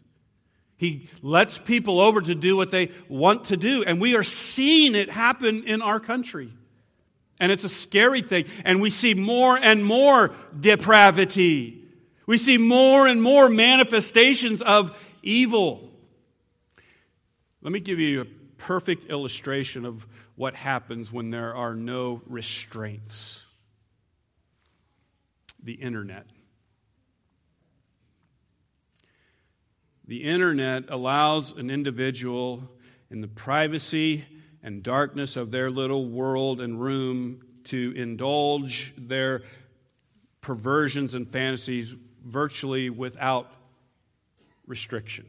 [0.77, 4.93] He lets people over to do what they want to do, and we are seeing
[4.93, 6.53] it happen in our country.
[7.39, 8.45] And it's a scary thing.
[8.63, 11.83] And we see more and more depravity.
[12.25, 15.91] We see more and more manifestations of evil.
[17.61, 18.25] Let me give you a
[18.57, 23.43] perfect illustration of what happens when there are no restraints
[25.63, 26.25] the internet.
[30.05, 32.69] The internet allows an individual
[33.09, 34.25] in the privacy
[34.63, 39.43] and darkness of their little world and room to indulge their
[40.41, 41.95] perversions and fantasies
[42.26, 43.52] virtually without
[44.65, 45.26] restriction.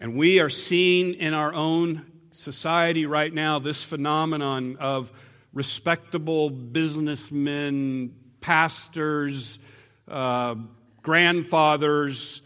[0.00, 5.10] And we are seeing in our own society right now this phenomenon of
[5.52, 9.58] respectable businessmen, pastors,
[10.06, 10.54] uh,
[11.02, 12.42] grandfathers,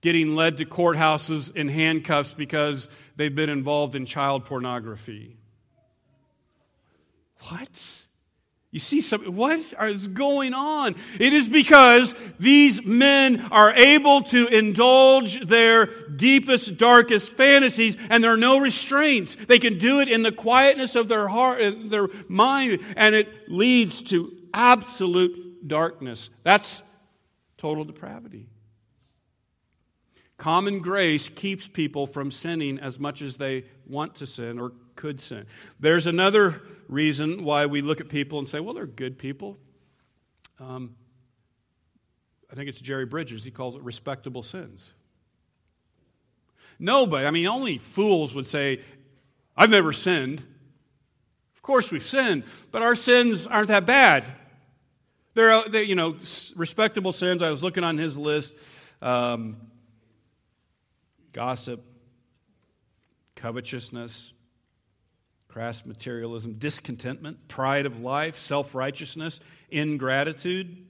[0.00, 5.36] getting led to courthouses in handcuffs because they've been involved in child pornography.
[7.48, 7.68] What?
[8.72, 10.94] You see some, what is going on?
[11.18, 18.32] It is because these men are able to indulge their deepest, darkest fantasies and there
[18.32, 19.34] are no restraints.
[19.34, 23.50] They can do it in the quietness of their heart, uh, their mind, and it
[23.50, 26.30] leads to absolute darkness.
[26.44, 26.84] That's
[27.58, 28.46] total depravity.
[30.40, 35.20] Common grace keeps people from sinning as much as they want to sin or could
[35.20, 35.44] sin.
[35.80, 39.58] There's another reason why we look at people and say, well, they're good people.
[40.58, 40.96] Um,
[42.50, 43.44] I think it's Jerry Bridges.
[43.44, 44.90] He calls it respectable sins.
[46.78, 48.80] Nobody, I mean, only fools would say,
[49.54, 50.38] I've never sinned.
[51.54, 54.24] Of course we've sinned, but our sins aren't that bad.
[55.34, 56.16] They're, they're you know,
[56.56, 57.42] respectable sins.
[57.42, 58.54] I was looking on his list.
[59.02, 59.58] Um,
[61.32, 61.84] gossip,
[63.36, 64.34] covetousness,
[65.48, 69.40] crass materialism, discontentment, pride of life, self righteousness,
[69.70, 70.86] ingratitude.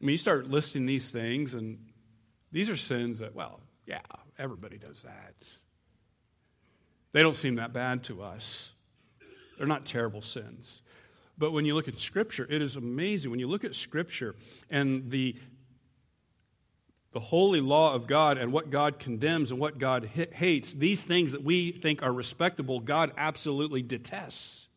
[0.00, 1.78] I mean, you start listing these things, and
[2.50, 4.00] these are sins that, well, yeah,
[4.38, 5.34] everybody does that.
[7.12, 8.72] They don't seem that bad to us.
[9.56, 10.82] They're not terrible sins.
[11.38, 13.30] But when you look at Scripture, it is amazing.
[13.30, 14.34] When you look at Scripture
[14.70, 15.36] and the
[17.12, 21.32] the holy law of God and what God condemns and what God hates, these things
[21.32, 24.68] that we think are respectable, God absolutely detests.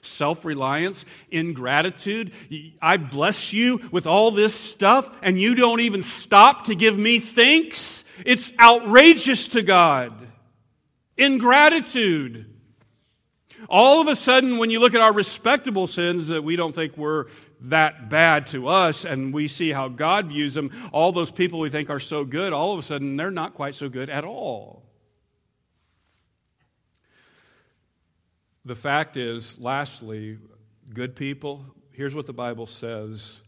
[0.00, 2.32] Self reliance, ingratitude.
[2.80, 7.20] I bless you with all this stuff, and you don't even stop to give me
[7.20, 8.04] thanks.
[8.26, 10.12] It's outrageous to God.
[11.16, 12.46] Ingratitude.
[13.68, 16.96] All of a sudden, when you look at our respectable sins that we don't think
[16.96, 17.28] were
[17.64, 21.70] that bad to us and we see how God views them, all those people we
[21.70, 24.82] think are so good, all of a sudden they're not quite so good at all.
[28.64, 30.38] The fact is, lastly,
[30.92, 33.42] good people, here's what the Bible says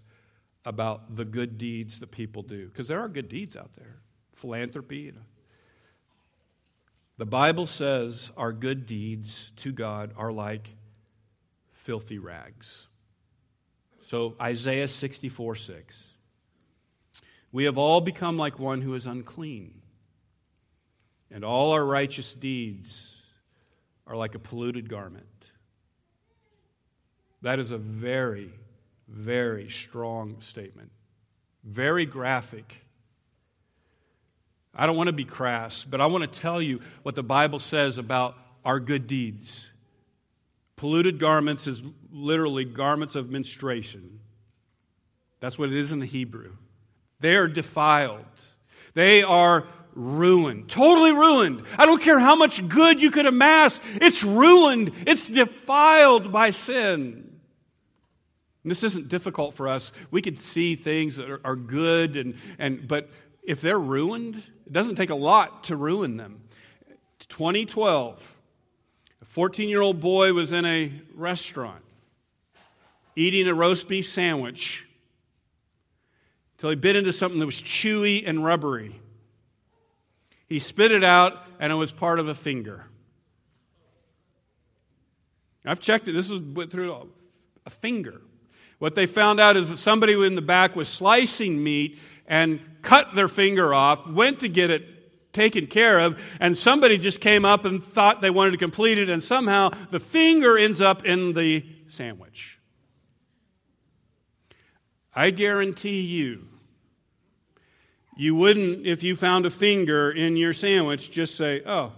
[0.65, 2.67] about the good deeds that people do.
[2.67, 3.97] Because there are good deeds out there
[4.35, 5.13] philanthropy.
[7.19, 10.75] The Bible says our good deeds to God are like
[11.73, 12.89] filthy rags.
[14.05, 16.07] So, Isaiah 64 6.
[17.53, 19.81] We have all become like one who is unclean,
[21.31, 23.23] and all our righteous deeds
[24.07, 25.27] are like a polluted garment.
[27.41, 28.51] That is a very,
[29.09, 30.91] very strong statement,
[31.63, 32.83] very graphic.
[34.75, 37.61] I don't want to be crass, but I want to tell you what the Bible
[37.61, 39.71] says about our good deeds.
[40.85, 44.21] Polluted garments is literally garments of menstruation.
[45.41, 46.53] That's what it is in the Hebrew.
[47.21, 48.27] They are defiled.
[48.93, 50.69] They are ruined.
[50.69, 51.63] Totally ruined.
[51.79, 53.81] I don't care how much good you could amass.
[53.95, 54.93] It's ruined.
[55.07, 57.33] It's defiled by sin.
[58.63, 59.91] And this isn't difficult for us.
[60.11, 63.09] We could see things that are, are good, and, and, but
[63.43, 66.43] if they're ruined, it doesn't take a lot to ruin them.
[67.31, 68.37] 2012,
[69.25, 71.83] a 14 year old boy was in a restaurant
[73.17, 74.87] eating a roast beef sandwich
[76.57, 79.01] until he bit into something that was chewy and rubbery.
[80.47, 82.85] He spit it out, and it was part of a finger.
[85.65, 86.13] I've checked it.
[86.13, 87.09] This was through
[87.65, 88.21] a finger.
[88.79, 93.15] What they found out is that somebody in the back was slicing meat and cut
[93.15, 94.94] their finger off, went to get it
[95.35, 99.11] taken care of, and somebody just came up and thought they wanted to complete it,
[99.11, 102.59] and somehow the finger ends up in the sandwich.
[105.15, 106.49] I guarantee you,
[108.17, 111.93] you wouldn't, if you found a finger in your sandwich, just say, oh.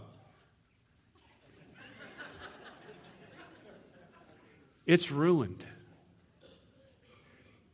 [4.87, 5.65] it's ruined.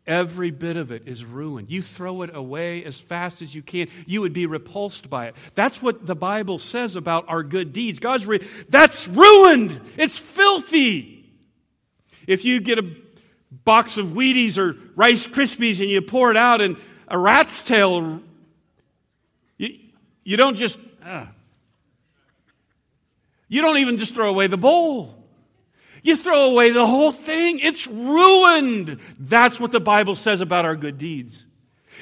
[0.07, 1.71] Every bit of it is ruined.
[1.71, 3.87] You throw it away as fast as you can.
[4.05, 5.37] You would be repulsed by it.
[5.55, 8.01] That's what the Bible says about our good deeds.
[8.01, 9.81] God's re- that's ruined.
[9.97, 11.31] It's filthy.
[12.27, 12.97] If you get a
[13.65, 18.21] box of Wheaties or Rice Krispies and you pour it out in a rat's tail,
[19.57, 19.79] you,
[20.25, 21.27] you don't just, uh,
[23.47, 25.22] you don't even just throw away the bowl.
[26.03, 27.61] You throw away the whole thing.
[27.61, 28.99] It's ruined.
[29.19, 31.47] That's what the Bible says about our good deeds.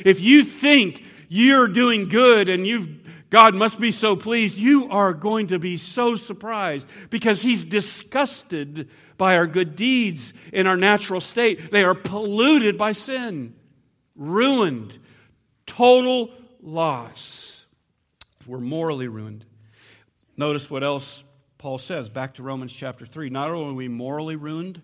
[0.04, 2.88] If you think you're doing good and you've
[3.30, 8.90] God must be so pleased, you are going to be so surprised because He's disgusted
[9.16, 11.70] by our good deeds in our natural state.
[11.70, 13.54] They are polluted by sin,
[14.16, 14.98] ruined,
[15.64, 17.66] total loss.
[18.46, 19.44] We're morally ruined.
[20.36, 21.22] Notice what else
[21.60, 24.80] Paul says, back to Romans chapter 3, not only are we morally ruined,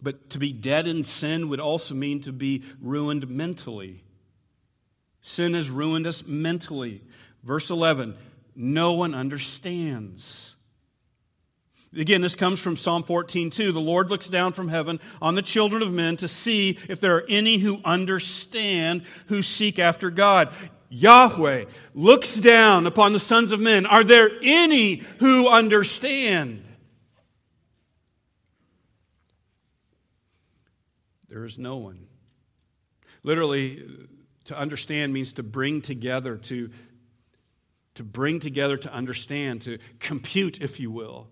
[0.00, 4.02] but to be dead in sin would also mean to be ruined mentally.
[5.20, 7.02] Sin has ruined us mentally.
[7.42, 8.16] Verse 11
[8.56, 10.56] no one understands.
[11.94, 13.72] Again, this comes from Psalm 14, 2.
[13.72, 17.16] The Lord looks down from heaven on the children of men to see if there
[17.16, 20.54] are any who understand, who seek after God.
[20.90, 23.86] Yahweh looks down upon the sons of men.
[23.86, 26.64] Are there any who understand?
[31.28, 32.06] There is no one.
[33.22, 33.86] Literally,
[34.46, 36.70] to understand means to bring together, to,
[37.94, 41.28] to bring together, to understand, to compute, if you will.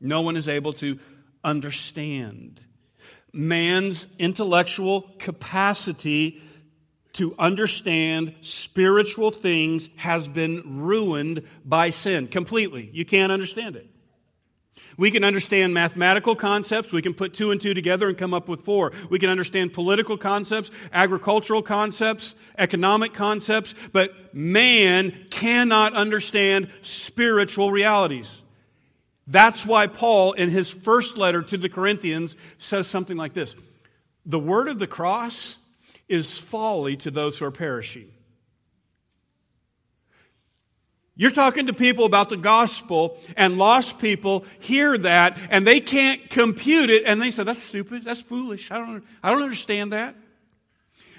[0.00, 0.98] No one is able to
[1.42, 2.60] understand.
[3.32, 6.42] Man's intellectual capacity
[7.14, 12.88] to understand spiritual things has been ruined by sin completely.
[12.92, 13.88] You can't understand it.
[14.96, 16.92] We can understand mathematical concepts.
[16.92, 18.92] We can put two and two together and come up with four.
[19.10, 28.42] We can understand political concepts, agricultural concepts, economic concepts, but man cannot understand spiritual realities.
[29.26, 33.56] That's why Paul, in his first letter to the Corinthians, says something like this
[34.26, 35.58] The word of the cross
[36.12, 38.12] is folly to those who are perishing.
[41.14, 46.30] You're talking to people about the gospel, and lost people hear that, and they can't
[46.30, 48.04] compute it, and they say, That's stupid.
[48.04, 48.70] That's foolish.
[48.70, 50.16] I don't, I don't understand that.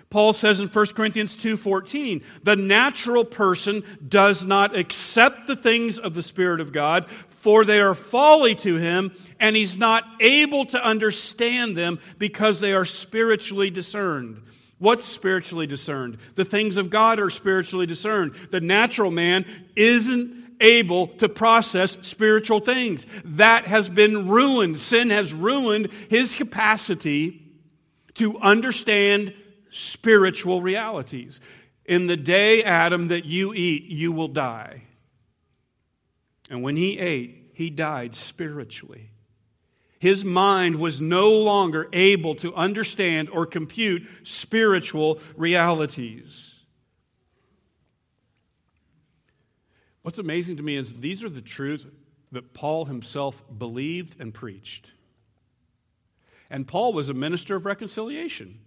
[0.09, 6.13] Paul says in 1 Corinthians 2:14, "The natural person does not accept the things of
[6.13, 10.83] the spirit of God, for they are folly to him, and he's not able to
[10.83, 14.41] understand them because they are spiritually discerned."
[14.83, 16.17] What's spiritually discerned?
[16.35, 18.35] The things of God are spiritually discerned.
[18.51, 19.45] The natural man
[19.77, 23.05] isn't able to process spiritual things.
[23.23, 24.77] That has been ruined.
[24.77, 27.41] Sin has ruined his capacity
[28.15, 29.33] to understand
[29.69, 31.39] spiritual realities.
[31.85, 34.83] In the day, Adam, that you eat, you will die.
[36.49, 39.11] And when he ate, he died spiritually.
[40.03, 46.59] His mind was no longer able to understand or compute spiritual realities.
[50.01, 51.85] What's amazing to me is these are the truths
[52.33, 54.91] that Paul himself believed and preached.
[56.49, 58.59] And Paul was a minister of reconciliation.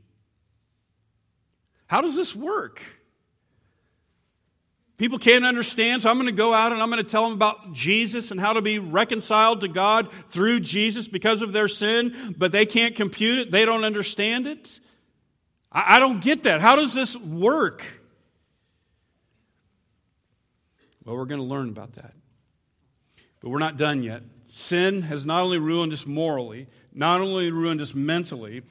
[1.86, 2.80] How does this work?
[4.98, 7.34] People can't understand, so I'm going to go out and I'm going to tell them
[7.34, 12.34] about Jesus and how to be reconciled to God through Jesus because of their sin,
[12.38, 13.50] but they can't compute it.
[13.50, 14.80] They don't understand it.
[15.70, 16.62] I, don't get that.
[16.62, 17.84] How does this work?
[21.04, 22.14] Well, we're going to learn about that.
[23.40, 24.22] But we're not done yet.
[24.48, 28.62] Sin has not only ruined us morally, not only ruined us mentally.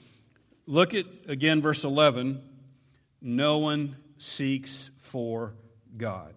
[0.66, 2.42] Look at again verse 11
[3.22, 5.54] no one seeks for
[5.98, 6.36] God.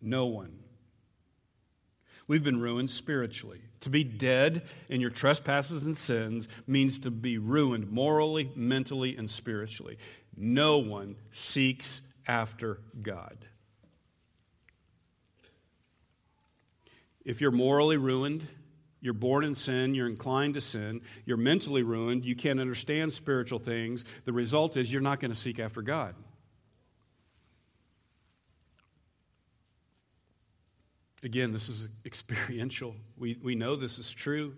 [0.00, 0.58] No one.
[2.26, 3.60] We've been ruined spiritually.
[3.80, 9.28] To be dead in your trespasses and sins means to be ruined morally, mentally, and
[9.28, 9.98] spiritually.
[10.36, 13.36] No one seeks after God.
[17.24, 18.46] If you're morally ruined,
[19.00, 23.58] you're born in sin, you're inclined to sin, you're mentally ruined, you can't understand spiritual
[23.58, 24.04] things.
[24.24, 26.14] The result is you're not going to seek after God.
[31.22, 32.94] Again, this is experiential.
[33.18, 34.56] We, we know this is true.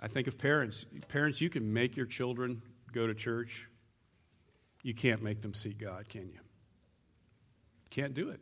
[0.00, 0.86] I think of parents.
[1.08, 2.62] Parents, you can make your children
[2.92, 3.68] go to church.
[4.82, 6.38] You can't make them seek God, can you?
[7.90, 8.40] Can't do it.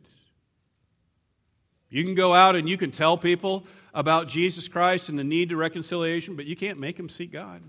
[1.89, 5.49] You can go out and you can tell people about Jesus Christ and the need
[5.49, 7.61] to reconciliation, but you can't make them seek God.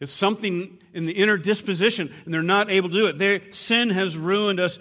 [0.00, 3.18] It's something in the inner disposition, and they're not able to do it.
[3.18, 4.78] Their, sin has ruined us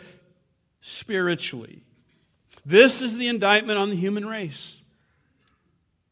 [0.81, 1.81] spiritually.
[2.67, 4.81] This is the indictment on the human race.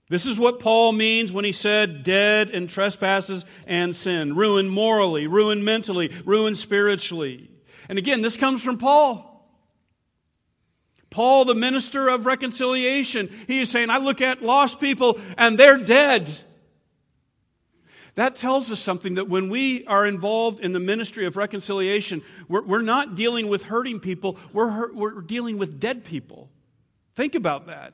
[0.08, 4.38] This is what Paul means when he said dead in trespasses and sin.
[4.38, 7.52] Ruined morally, ruined mentally, ruined spiritually.
[7.90, 9.34] And again, this comes from Paul.
[11.10, 15.78] Paul, the minister of reconciliation, he is saying, I look at lost people and they're
[15.78, 16.30] dead.
[18.16, 22.64] That tells us something that when we are involved in the ministry of reconciliation, we're,
[22.64, 26.50] we're not dealing with hurting people, we're, we're dealing with dead people.
[27.14, 27.94] Think about that.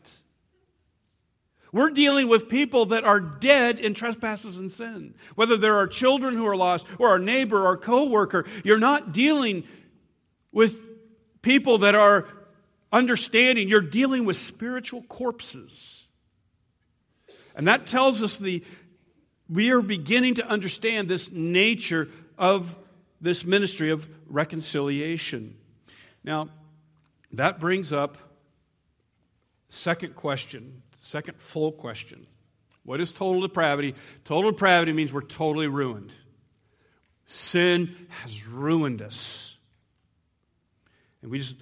[1.74, 5.16] We're dealing with people that are dead in trespasses and sin.
[5.36, 9.64] Whether there are children who are lost or our neighbor or coworker, you're not dealing
[10.52, 10.82] with
[11.42, 12.28] people that are
[12.92, 16.06] understanding you're dealing with spiritual corpses.
[17.56, 18.64] And that tells us the
[19.52, 22.76] we are beginning to understand this nature of
[23.20, 25.56] this ministry of reconciliation.
[26.24, 26.50] Now,
[27.34, 28.18] that brings up
[29.74, 32.28] Second question, second full question.
[32.84, 33.96] What is total depravity?
[34.26, 36.12] Total depravity means we're totally ruined.
[37.26, 39.58] Sin has ruined us.
[41.22, 41.56] And we just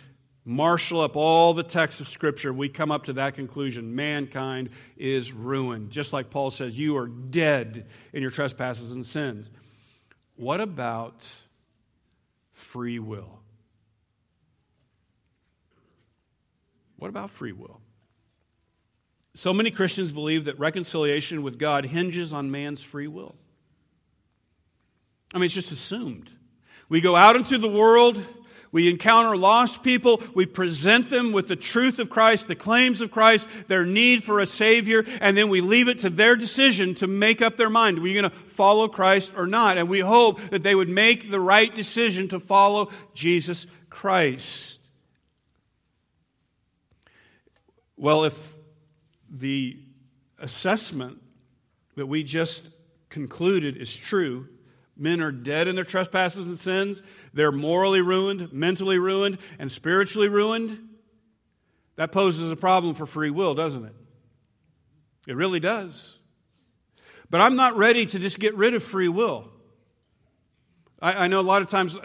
[0.49, 3.95] marshal up all the texts of Scripture, we come up to that conclusion.
[3.95, 5.91] Mankind is ruined.
[5.91, 9.51] Just like Paul says, you are dead in your trespasses and sins.
[10.35, 11.27] What about
[12.53, 13.39] free will?
[16.97, 17.79] What about free will?
[19.35, 23.35] So many Christians believe that reconciliation with God hinges on man's free will.
[25.31, 26.31] I mean, it's just assumed.
[26.89, 28.25] We go out into the world,
[28.71, 33.09] we encounter lost people, we present them with the truth of Christ, the claims of
[33.11, 37.07] Christ, their need for a Savior, and then we leave it to their decision to
[37.07, 37.97] make up their mind.
[37.97, 39.77] Are you going to follow Christ or not?
[39.77, 44.79] And we hope that they would make the right decision to follow Jesus Christ.
[47.97, 48.55] Well, if
[49.29, 49.77] the
[50.39, 51.21] assessment
[51.95, 52.63] that we just
[53.09, 54.47] concluded is true,
[54.99, 57.01] Men are dead in their trespasses and sins.
[57.33, 60.77] They're morally ruined, mentally ruined, and spiritually ruined.
[61.95, 63.95] That poses a problem for free will, doesn't it?
[65.27, 66.17] It really does.
[67.29, 69.49] But I'm not ready to just get rid of free will.
[71.01, 71.97] I, I know a lot of times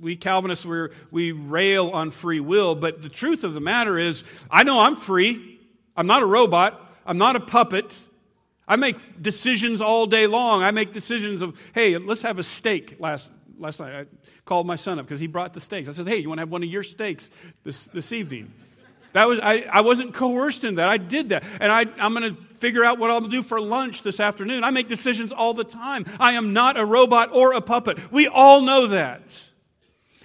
[0.00, 4.24] we Calvinists we we rail on free will, but the truth of the matter is,
[4.50, 5.60] I know I'm free.
[5.96, 6.80] I'm not a robot.
[7.06, 7.92] I'm not a puppet.
[8.70, 10.62] I make decisions all day long.
[10.62, 13.92] I make decisions of, hey, let's have a steak last, last night.
[13.92, 14.06] I
[14.44, 15.88] called my son up because he brought the steaks.
[15.88, 17.30] I said, hey, you want to have one of your steaks
[17.64, 18.52] this, this evening?
[19.12, 20.88] That was, I, I wasn't coerced in that.
[20.88, 21.42] I did that.
[21.60, 24.62] And I, I'm going to figure out what I'll do for lunch this afternoon.
[24.62, 26.06] I make decisions all the time.
[26.20, 28.12] I am not a robot or a puppet.
[28.12, 29.50] We all know that.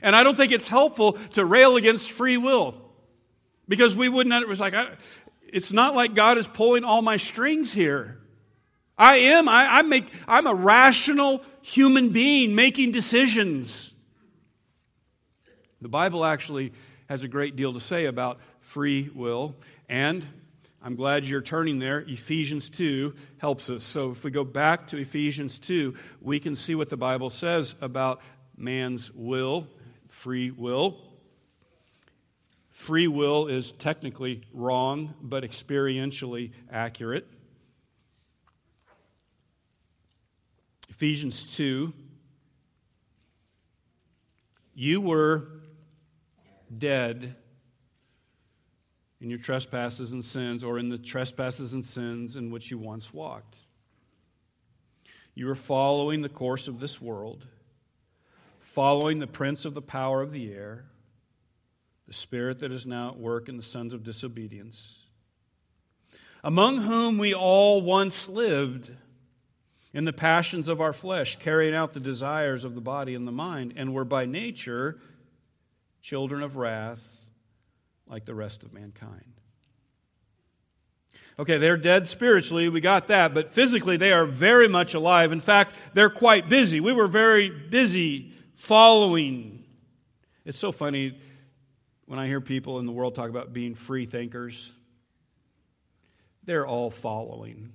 [0.04, 2.76] And I don't think it's helpful to rail against free will
[3.68, 4.90] because we wouldn't, it was like, I,
[5.48, 8.20] it's not like God is pulling all my strings here.
[8.98, 9.50] I am.
[9.50, 13.94] I, I make, I'm a rational human being making decisions.
[15.82, 16.72] The Bible actually
[17.10, 19.56] has a great deal to say about free will.
[19.90, 20.26] And
[20.82, 22.00] I'm glad you're turning there.
[22.08, 23.84] Ephesians 2 helps us.
[23.84, 27.76] So if we go back to Ephesians 2, we can see what the Bible says
[27.82, 28.22] about
[28.58, 29.68] man's will,
[30.08, 30.98] free will.
[32.72, 37.28] Free will is technically wrong, but experientially accurate.
[40.90, 41.94] Ephesians 2.
[44.74, 45.48] You were
[46.78, 47.36] dead
[49.22, 53.14] in your trespasses and sins, or in the trespasses and sins in which you once
[53.14, 53.56] walked.
[55.34, 57.46] You were following the course of this world,
[58.60, 60.86] following the prince of the power of the air,
[62.08, 65.00] the spirit that is now at work in the sons of disobedience,
[66.44, 68.92] among whom we all once lived
[69.96, 73.32] in the passions of our flesh, carrying out the desires of the body and the
[73.32, 75.00] mind, and were by nature
[76.02, 77.22] children of wrath
[78.06, 79.40] like the rest of mankind.
[81.40, 85.32] Okay, they're dead spiritually, we got that, but physically they are very much alive.
[85.32, 86.82] In fact, they're quite busy.
[86.82, 89.64] We were very busy following.
[90.44, 91.18] It's so funny
[92.06, 94.74] when I hear people in the world talk about being free thinkers.
[96.44, 97.72] They're all following.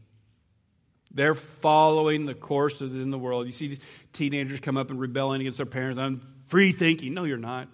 [1.13, 3.47] They're following the course in the world.
[3.47, 3.81] You see these
[4.13, 5.99] teenagers come up and rebelling against their parents.
[5.99, 7.15] I'm free thinking.
[7.15, 7.69] No, you're not.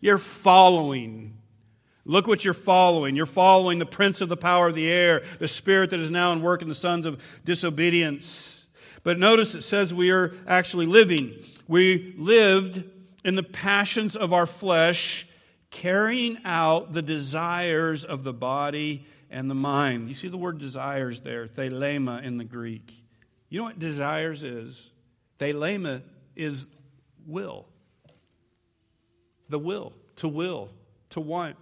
[0.00, 1.38] You're following.
[2.04, 3.16] Look what you're following.
[3.16, 6.32] You're following the prince of the power of the air, the spirit that is now
[6.32, 8.66] in work in the sons of disobedience.
[9.02, 11.34] But notice it says we are actually living.
[11.66, 12.84] We lived
[13.24, 15.26] in the passions of our flesh,
[15.70, 20.08] carrying out the desires of the body and the mind.
[20.08, 22.92] You see the word desires there, thelema in the Greek.
[23.48, 24.90] You know what desires is?
[25.38, 26.02] Thelema
[26.34, 26.66] is
[27.26, 27.66] will.
[29.48, 30.70] The will, to will,
[31.10, 31.56] to want.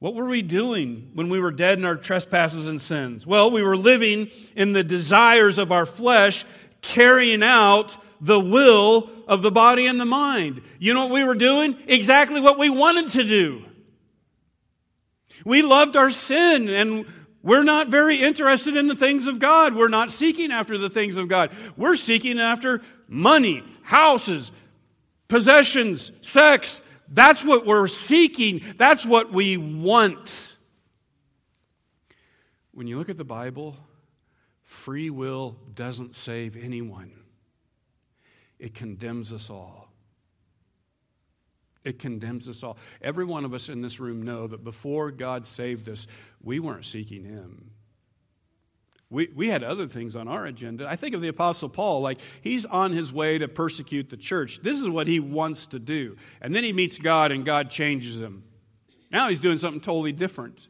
[0.00, 3.26] What were we doing when we were dead in our trespasses and sins?
[3.26, 6.44] Well, we were living in the desires of our flesh,
[6.82, 10.62] carrying out the will of the body and the mind.
[10.78, 11.76] You know what we were doing?
[11.86, 13.62] Exactly what we wanted to do.
[15.44, 17.04] We loved our sin and
[17.42, 19.74] we're not very interested in the things of God.
[19.74, 21.50] We're not seeking after the things of God.
[21.76, 24.50] We're seeking after money, houses,
[25.28, 26.80] possessions, sex.
[27.08, 28.62] That's what we're seeking.
[28.78, 30.56] That's what we want.
[32.72, 33.76] When you look at the Bible,
[34.62, 37.12] free will doesn't save anyone,
[38.64, 39.88] it condemns us all.
[41.84, 42.78] It condemns us all.
[43.02, 46.06] Every one of us in this room know that before God saved us,
[46.42, 47.72] we weren't seeking Him.
[49.10, 50.88] We, we had other things on our agenda.
[50.88, 54.60] I think of the Apostle Paul, like he's on his way to persecute the church.
[54.62, 56.16] This is what he wants to do.
[56.40, 58.44] And then he meets God, and God changes him.
[59.10, 60.68] Now he's doing something totally different.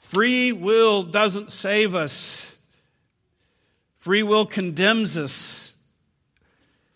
[0.00, 2.56] Free will doesn't save us,
[4.00, 5.67] free will condemns us.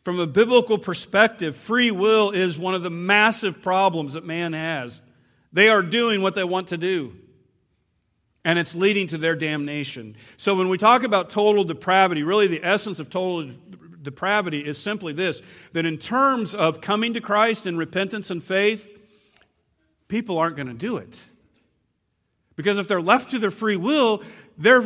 [0.05, 5.00] From a biblical perspective, free will is one of the massive problems that man has.
[5.53, 7.14] They are doing what they want to do,
[8.44, 10.16] and it's leading to their damnation.
[10.38, 13.53] So, when we talk about total depravity, really the essence of total
[14.03, 15.40] depravity is simply this
[15.72, 18.88] that in terms of coming to Christ in repentance and faith,
[20.09, 21.14] people aren't going to do it.
[22.57, 24.22] Because if they're left to their free will,
[24.59, 24.82] their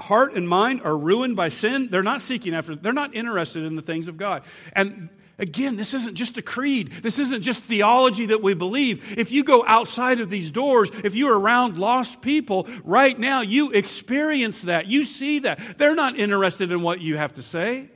[0.00, 3.76] heart and mind are ruined by sin, they're not seeking after, they're not interested in
[3.76, 4.42] the things of God.
[4.72, 6.92] And again, this isn't just a creed.
[7.02, 9.18] This isn't just theology that we believe.
[9.18, 13.70] If you go outside of these doors, if you're around lost people right now, you
[13.70, 14.86] experience that.
[14.86, 15.78] You see that.
[15.78, 17.88] They're not interested in what you have to say.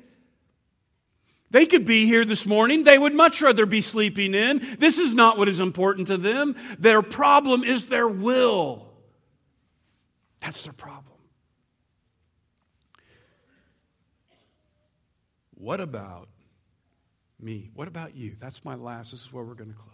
[1.50, 2.82] They could be here this morning.
[2.82, 4.76] They would much rather be sleeping in.
[4.80, 6.57] This is not what is important to them.
[6.80, 8.88] Their problem is their will.
[10.40, 11.13] That's their problem.
[15.64, 16.28] What about
[17.40, 17.70] me?
[17.72, 18.36] What about you?
[18.38, 19.12] That's my last.
[19.12, 19.88] This is where we're going to close.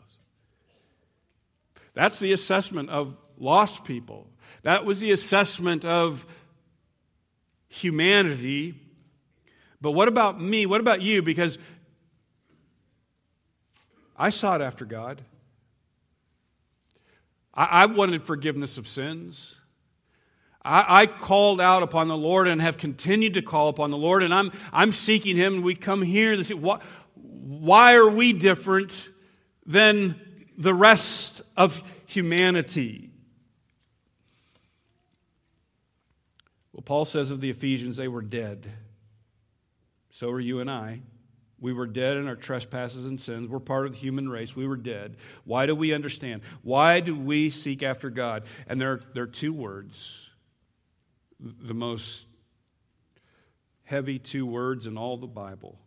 [1.95, 4.27] That's the assessment of lost people.
[4.65, 6.27] That was the assessment of
[7.69, 8.75] humanity.
[9.81, 10.67] But what about me?
[10.67, 11.23] What about you?
[11.23, 11.57] Because
[14.17, 15.23] I sought after God.
[17.55, 19.60] I, wanted forgiveness of sins.
[20.63, 24.23] I, I, called out upon the Lord and have continued to call upon the Lord,
[24.23, 25.55] and I'm, I'm seeking Him.
[25.55, 26.81] And we come here to see why,
[27.15, 29.09] why are we different
[29.65, 30.21] than
[30.59, 33.11] the rest of humanity?
[36.73, 38.71] Well, Paul says of the Ephesians, they were dead.
[40.11, 41.01] So are you and I.
[41.59, 43.49] We were dead in our trespasses and sins.
[43.49, 44.57] We're part of the human race.
[44.57, 45.17] We were dead.
[45.45, 46.43] Why do we understand?
[46.63, 48.45] Why do we seek after God?
[48.67, 50.30] And there, there are two words
[51.41, 52.27] the most
[53.85, 55.79] heavy two words in all the Bible.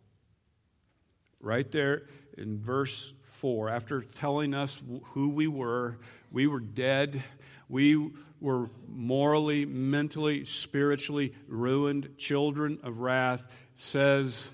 [1.40, 2.02] Right there
[2.36, 4.82] in verse 4, after telling us
[5.12, 5.98] who we were,
[6.30, 7.22] we were dead,
[7.68, 13.46] we were morally, mentally, spiritually ruined, children of wrath,
[13.76, 14.50] says,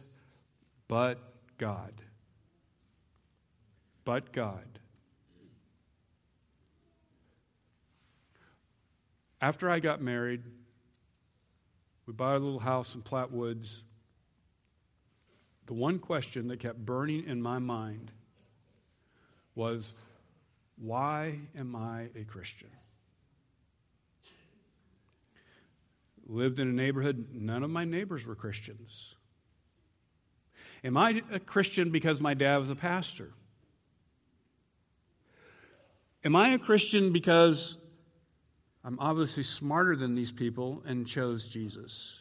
[0.89, 1.19] but
[1.59, 1.93] God.
[4.05, 4.79] But God.
[9.41, 10.43] After I got married,
[12.11, 13.85] we bought a little house in Platte Woods.
[15.67, 18.11] The one question that kept burning in my mind
[19.55, 19.95] was
[20.77, 22.71] why am I a Christian?
[26.27, 29.15] Lived in a neighborhood, none of my neighbors were Christians.
[30.83, 33.31] Am I a Christian because my dad was a pastor?
[36.25, 37.77] Am I a Christian because
[38.85, 42.19] I'm obviously smarter than these people and chose Jesus.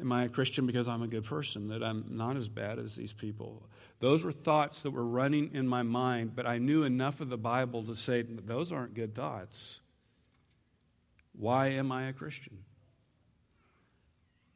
[0.00, 2.96] Am I a Christian because I'm a good person, that I'm not as bad as
[2.96, 3.62] these people?
[3.98, 7.36] Those were thoughts that were running in my mind, but I knew enough of the
[7.36, 9.80] Bible to say those aren't good thoughts.
[11.32, 12.58] Why am I a Christian?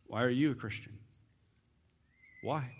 [0.07, 0.99] Why are you a Christian?
[2.43, 2.71] Why?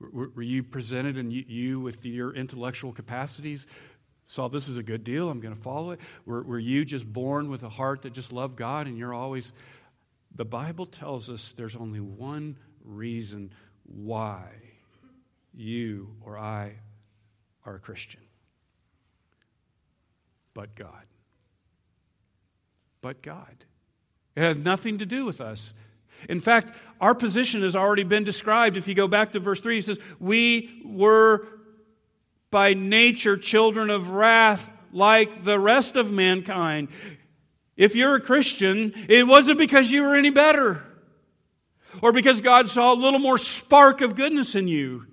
[0.00, 3.68] Were you presented and you, with your intellectual capacities
[4.26, 6.00] saw this is a good deal, I'm going to follow it?
[6.24, 9.52] Were, were you just born with a heart that just loved God and you're always.
[10.34, 13.52] The Bible tells us there's only one reason
[13.84, 14.48] why
[15.54, 16.76] you or I
[17.64, 18.20] are a Christian.
[20.54, 21.06] But God.
[23.00, 23.64] But God.
[24.36, 25.74] It had nothing to do with us.
[26.28, 28.76] In fact, our position has already been described.
[28.76, 31.46] If you go back to verse 3, he says, We were
[32.52, 36.88] by nature children of wrath like the rest of mankind.
[37.76, 40.84] If you're a Christian, it wasn't because you were any better
[42.00, 45.06] or because God saw a little more spark of goodness in you.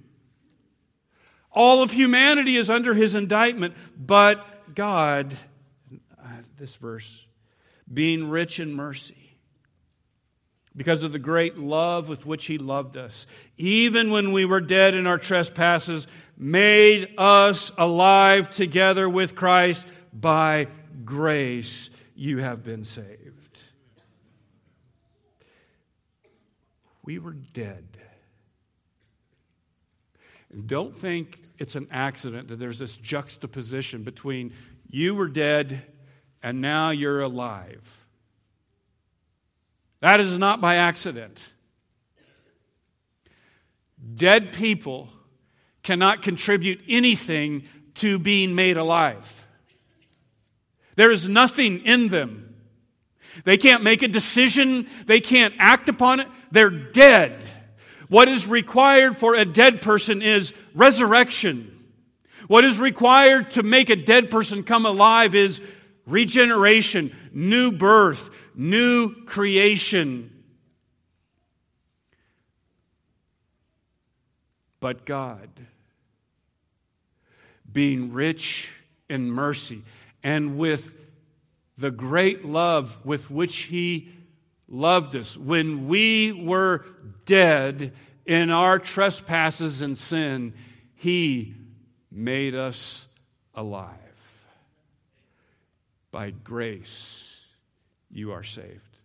[1.51, 5.33] All of humanity is under his indictment, but God,
[6.57, 7.25] this verse,
[7.91, 9.28] being rich in mercy,
[10.80, 13.27] because of the great love with which he loved us,
[13.57, 16.07] even when we were dead in our trespasses,
[16.38, 20.67] made us alive together with Christ by
[21.03, 21.89] grace.
[22.15, 23.57] You have been saved.
[27.03, 27.97] We were dead.
[30.49, 34.53] And don't think it's an accident that there's this juxtaposition between
[34.89, 35.84] you were dead
[36.41, 37.99] and now you're alive.
[40.02, 41.38] That is not by accident.
[44.16, 45.10] Dead people
[45.84, 47.64] cannot contribute anything
[47.95, 49.45] to being made alive.
[50.95, 52.56] There is nothing in them.
[53.43, 56.28] They can't make a decision, they can't act upon it.
[56.52, 57.43] They're dead.
[58.08, 61.76] What is required for a dead person is resurrection.
[62.47, 65.62] What is required to make a dead person come alive is
[66.08, 70.32] regeneration, new birth, new creation.
[74.80, 75.49] But God,
[77.71, 78.69] being rich
[79.09, 79.84] in mercy
[80.23, 80.95] and with
[81.77, 84.09] the great love with which He
[84.67, 86.86] loved us, when we were
[87.25, 87.93] dead
[88.25, 90.53] in our trespasses and sin,
[90.95, 91.55] He
[92.11, 93.05] made us
[93.53, 94.09] alive.
[96.12, 97.45] By grace,
[98.10, 98.97] you are saved.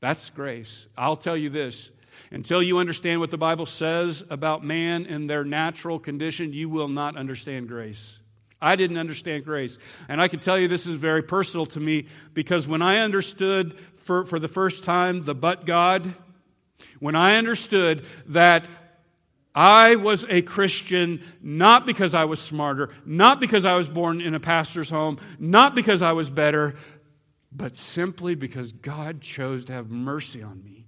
[0.00, 0.86] That's grace.
[0.96, 1.90] I'll tell you this
[2.30, 6.88] until you understand what the Bible says about man in their natural condition, you will
[6.88, 8.20] not understand grace.
[8.62, 9.78] I didn't understand grace.
[10.08, 13.78] And I can tell you this is very personal to me because when I understood
[13.96, 16.14] for, for the first time the but God,
[16.98, 18.66] when I understood that
[19.54, 24.34] I was a Christian not because I was smarter, not because I was born in
[24.34, 26.76] a pastor's home, not because I was better,
[27.50, 30.86] but simply because God chose to have mercy on me.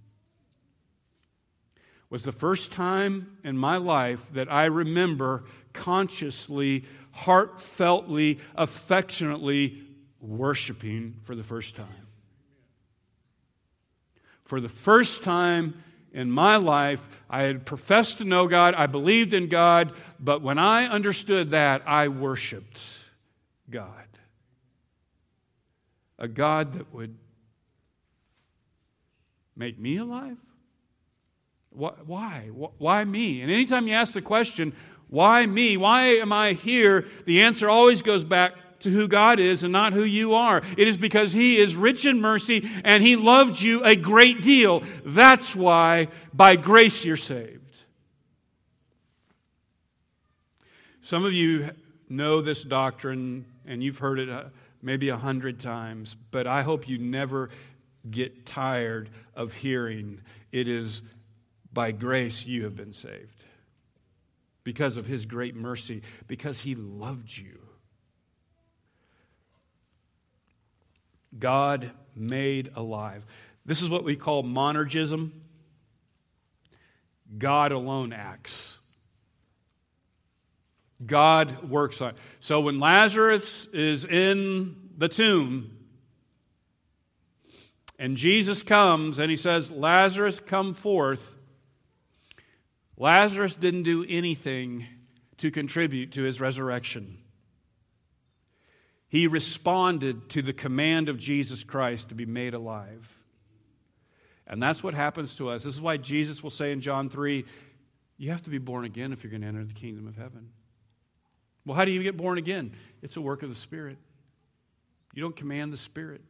[2.09, 6.85] Was the first time in my life that I remember consciously,
[7.17, 9.83] heartfeltly, affectionately
[10.21, 12.07] worshiping for the first time.
[14.45, 15.83] For the first time
[16.13, 20.59] in my life, I had professed to know God, I believed in God, but when
[20.59, 22.81] I understood that, I worshiped
[23.71, 23.89] God.
[26.19, 27.17] A God that would
[29.57, 30.37] make me alive?
[31.71, 32.51] Why?
[32.79, 33.41] Why me?
[33.41, 34.75] And anytime you ask the question,
[35.09, 35.77] why me?
[35.77, 37.07] Why am I here?
[37.25, 38.53] The answer always goes back
[38.83, 40.63] to who God is and not who you are.
[40.77, 44.83] It is because He is rich in mercy and He loved you a great deal.
[45.05, 47.59] That's why by grace you're saved.
[51.01, 51.71] Some of you
[52.09, 54.45] know this doctrine and you've heard it uh,
[54.83, 57.51] maybe a hundred times, but I hope you never
[58.11, 60.21] get tired of hearing
[60.51, 61.03] it is
[61.73, 63.45] by grace you have been saved
[64.65, 67.59] because of His great mercy, because He loved you.
[71.43, 73.27] God made alive.
[73.67, 75.33] This is what we call monergism.
[77.37, 78.79] God alone acts.
[81.05, 82.15] God works on.
[82.39, 85.79] So when Lazarus is in the tomb
[87.99, 91.37] and Jesus comes and he says, Lazarus, come forth,
[92.97, 94.87] Lazarus didn't do anything
[95.39, 97.19] to contribute to his resurrection.
[99.13, 103.15] He responded to the command of Jesus Christ to be made alive.
[104.47, 105.65] And that's what happens to us.
[105.65, 107.45] This is why Jesus will say in John 3
[108.17, 110.49] you have to be born again if you're going to enter the kingdom of heaven.
[111.67, 112.73] Well, how do you get born again?
[113.03, 113.99] It's a work of the Spirit.
[115.13, 116.23] You don't command the Spirit.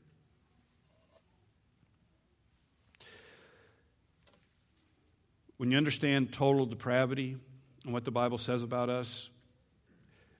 [5.56, 7.36] When you understand total depravity
[7.84, 9.30] and what the Bible says about us,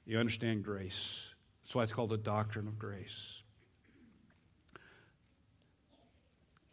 [0.05, 1.32] you understand grace.
[1.73, 3.43] That's why it's called the doctrine of grace.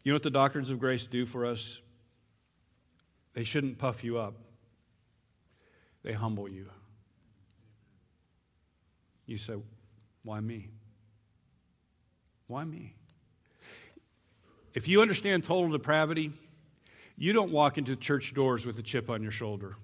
[0.04, 1.80] You know what the doctrines of grace do for us?
[3.32, 4.34] They shouldn't puff you up,
[6.04, 6.66] they humble you.
[9.26, 9.54] You say,
[10.24, 10.68] Why me?
[12.48, 12.94] Why me?
[14.74, 16.34] If you understand total depravity,
[17.16, 19.78] you don't walk into church doors with a chip on your shoulder,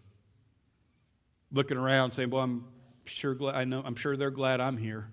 [1.54, 2.66] looking around saying, Well, I'm
[3.06, 5.10] sure glad, I know, I'm sure they're glad I'm here.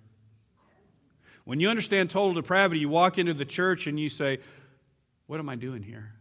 [1.44, 4.38] When you understand total depravity, you walk into the church and you say,
[5.26, 6.12] What am I doing here?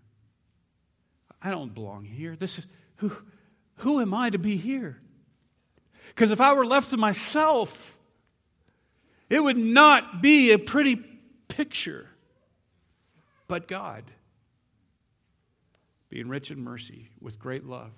[1.42, 2.36] I don't belong here.
[2.36, 2.68] This is
[2.98, 3.12] who
[3.78, 5.00] who am I to be here?
[6.10, 7.98] Because if I were left to myself,
[9.30, 10.98] it would not be a pretty
[11.48, 12.08] picture.
[13.48, 14.04] But God,
[16.10, 17.92] being rich in mercy with great love,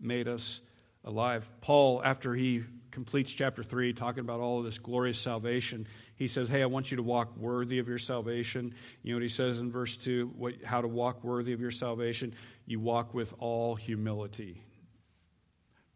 [0.00, 0.60] made us
[1.04, 1.50] alive.
[1.60, 5.86] Paul, after he completes chapter 3, talking about all of this glorious salvation,
[6.16, 8.74] he says, Hey, I want you to walk worthy of your salvation.
[9.02, 11.70] You know what he says in verse 2 what, how to walk worthy of your
[11.70, 12.34] salvation?
[12.66, 14.62] You walk with all humility.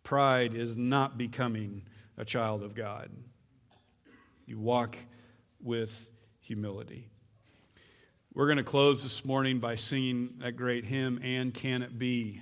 [0.03, 1.83] Pride is not becoming
[2.17, 3.11] a child of God.
[4.47, 4.97] You walk
[5.61, 7.09] with humility.
[8.33, 12.41] We're going to close this morning by singing that great hymn, And Can It Be?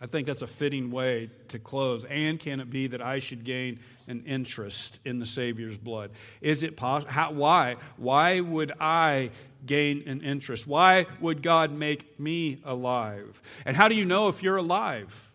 [0.00, 2.04] I think that's a fitting way to close.
[2.04, 6.10] And can it be that I should gain an interest in the Savior's blood?
[6.42, 7.12] Is it possible?
[7.34, 7.76] why?
[7.96, 9.30] Why would I
[9.64, 10.66] gain an interest?
[10.66, 13.40] Why would God make me alive?
[13.64, 15.32] And how do you know if you're alive?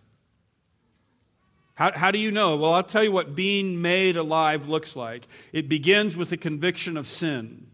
[1.73, 2.57] How, how do you know?
[2.57, 5.27] Well, I'll tell you what being made alive looks like.
[5.51, 7.65] It begins with a conviction of sin.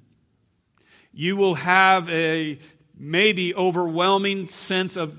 [1.11, 2.59] You will have a
[2.97, 5.17] maybe overwhelming sense of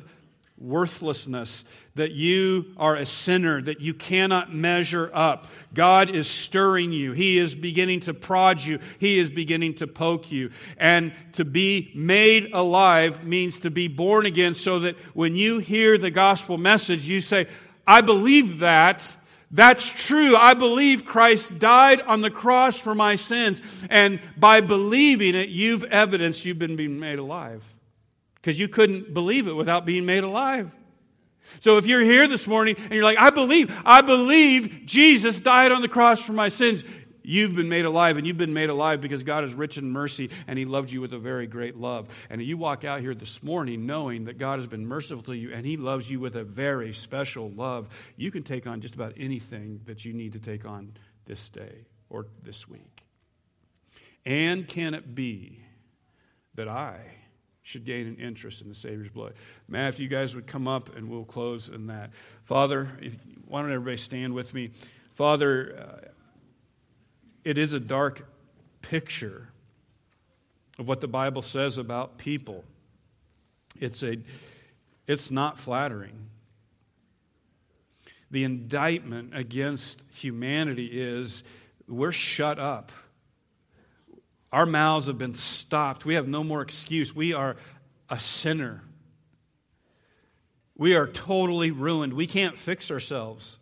[0.61, 5.47] worthlessness, that you are a sinner, that you cannot measure up.
[5.75, 7.13] God is stirring you.
[7.13, 8.79] He is beginning to prod you.
[8.99, 10.51] He is beginning to poke you.
[10.77, 15.99] And to be made alive means to be born again so that when you hear
[15.99, 17.47] the gospel message, you say,
[17.87, 19.17] I believe that.
[19.51, 20.37] That's true.
[20.37, 23.63] I believe Christ died on the cross for my sins.
[23.89, 27.63] And by believing it, you've evidenced you've been made alive
[28.41, 30.71] because you couldn't believe it without being made alive.
[31.61, 35.73] So if you're here this morning and you're like, I believe, I believe Jesus died
[35.73, 36.85] on the cross for my sins,
[37.23, 40.31] you've been made alive, and you've been made alive because God is rich in mercy
[40.47, 42.09] and He loved you with a very great love.
[42.31, 45.53] And you walk out here this morning knowing that God has been merciful to you
[45.53, 47.89] and He loves you with a very special love.
[48.17, 50.93] You can take on just about anything that you need to take on
[51.27, 53.03] this day or this week.
[54.25, 55.61] And can it be
[56.55, 57.01] that I
[57.69, 59.35] should gain an interest in the Savior's blood.
[59.69, 62.13] Matt, if you guys would come up and we'll close in that.
[62.45, 63.15] Father, if,
[63.47, 64.71] why don't everybody stand with me?
[65.13, 66.09] Father, uh,
[67.45, 68.27] it is a dark
[68.81, 69.51] picture
[70.79, 72.65] of what the Bible says about people.
[73.79, 74.17] It's, a,
[75.07, 76.31] it's not flattering.
[78.31, 81.43] The indictment against humanity is
[81.87, 82.93] we're shut up.
[84.53, 86.05] Our mouths have been stopped.
[86.05, 87.15] We have no more excuse.
[87.15, 87.57] We are
[88.09, 88.83] a sinner.
[90.77, 92.15] We are totally ruined.
[92.15, 93.59] We can't fix ourselves.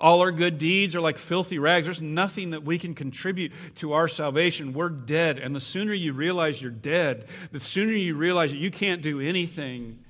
[0.00, 1.86] All our good deeds are like filthy rags.
[1.86, 4.72] There's nothing that we can contribute to our salvation.
[4.72, 5.38] We're dead.
[5.38, 9.20] And the sooner you realize you're dead, the sooner you realize that you can't do
[9.20, 10.00] anything,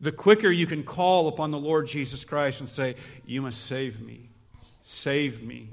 [0.00, 4.00] the quicker you can call upon the Lord Jesus Christ and say, You must save
[4.00, 4.30] me.
[4.84, 5.68] Save me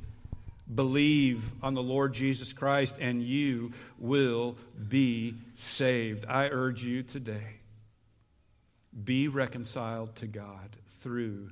[0.74, 4.58] believe on the Lord Jesus Christ, and you will
[4.88, 6.26] be saved.
[6.28, 7.62] I urge you today
[9.04, 11.50] be reconciled to God through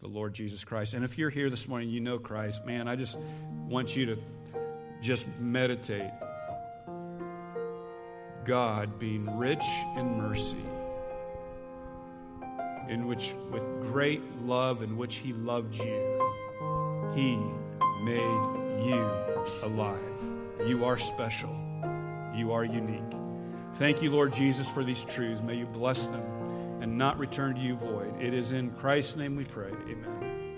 [0.00, 0.94] the Lord Jesus Christ.
[0.94, 3.18] And if you're here this morning, you know Christ, man, I just
[3.68, 4.18] want you to
[5.00, 6.10] just meditate.
[8.44, 9.64] God being rich
[9.96, 10.64] in mercy,
[12.88, 17.36] in which, with great love, in which He loved you, He
[18.02, 19.10] made you
[19.62, 19.98] alive.
[20.66, 21.56] You are special.
[22.34, 23.02] You are unique.
[23.74, 25.42] Thank you, Lord Jesus, for these truths.
[25.42, 26.22] May you bless them
[26.80, 28.20] and not return to you void.
[28.20, 29.70] It is in Christ's name we pray.
[29.70, 30.31] Amen.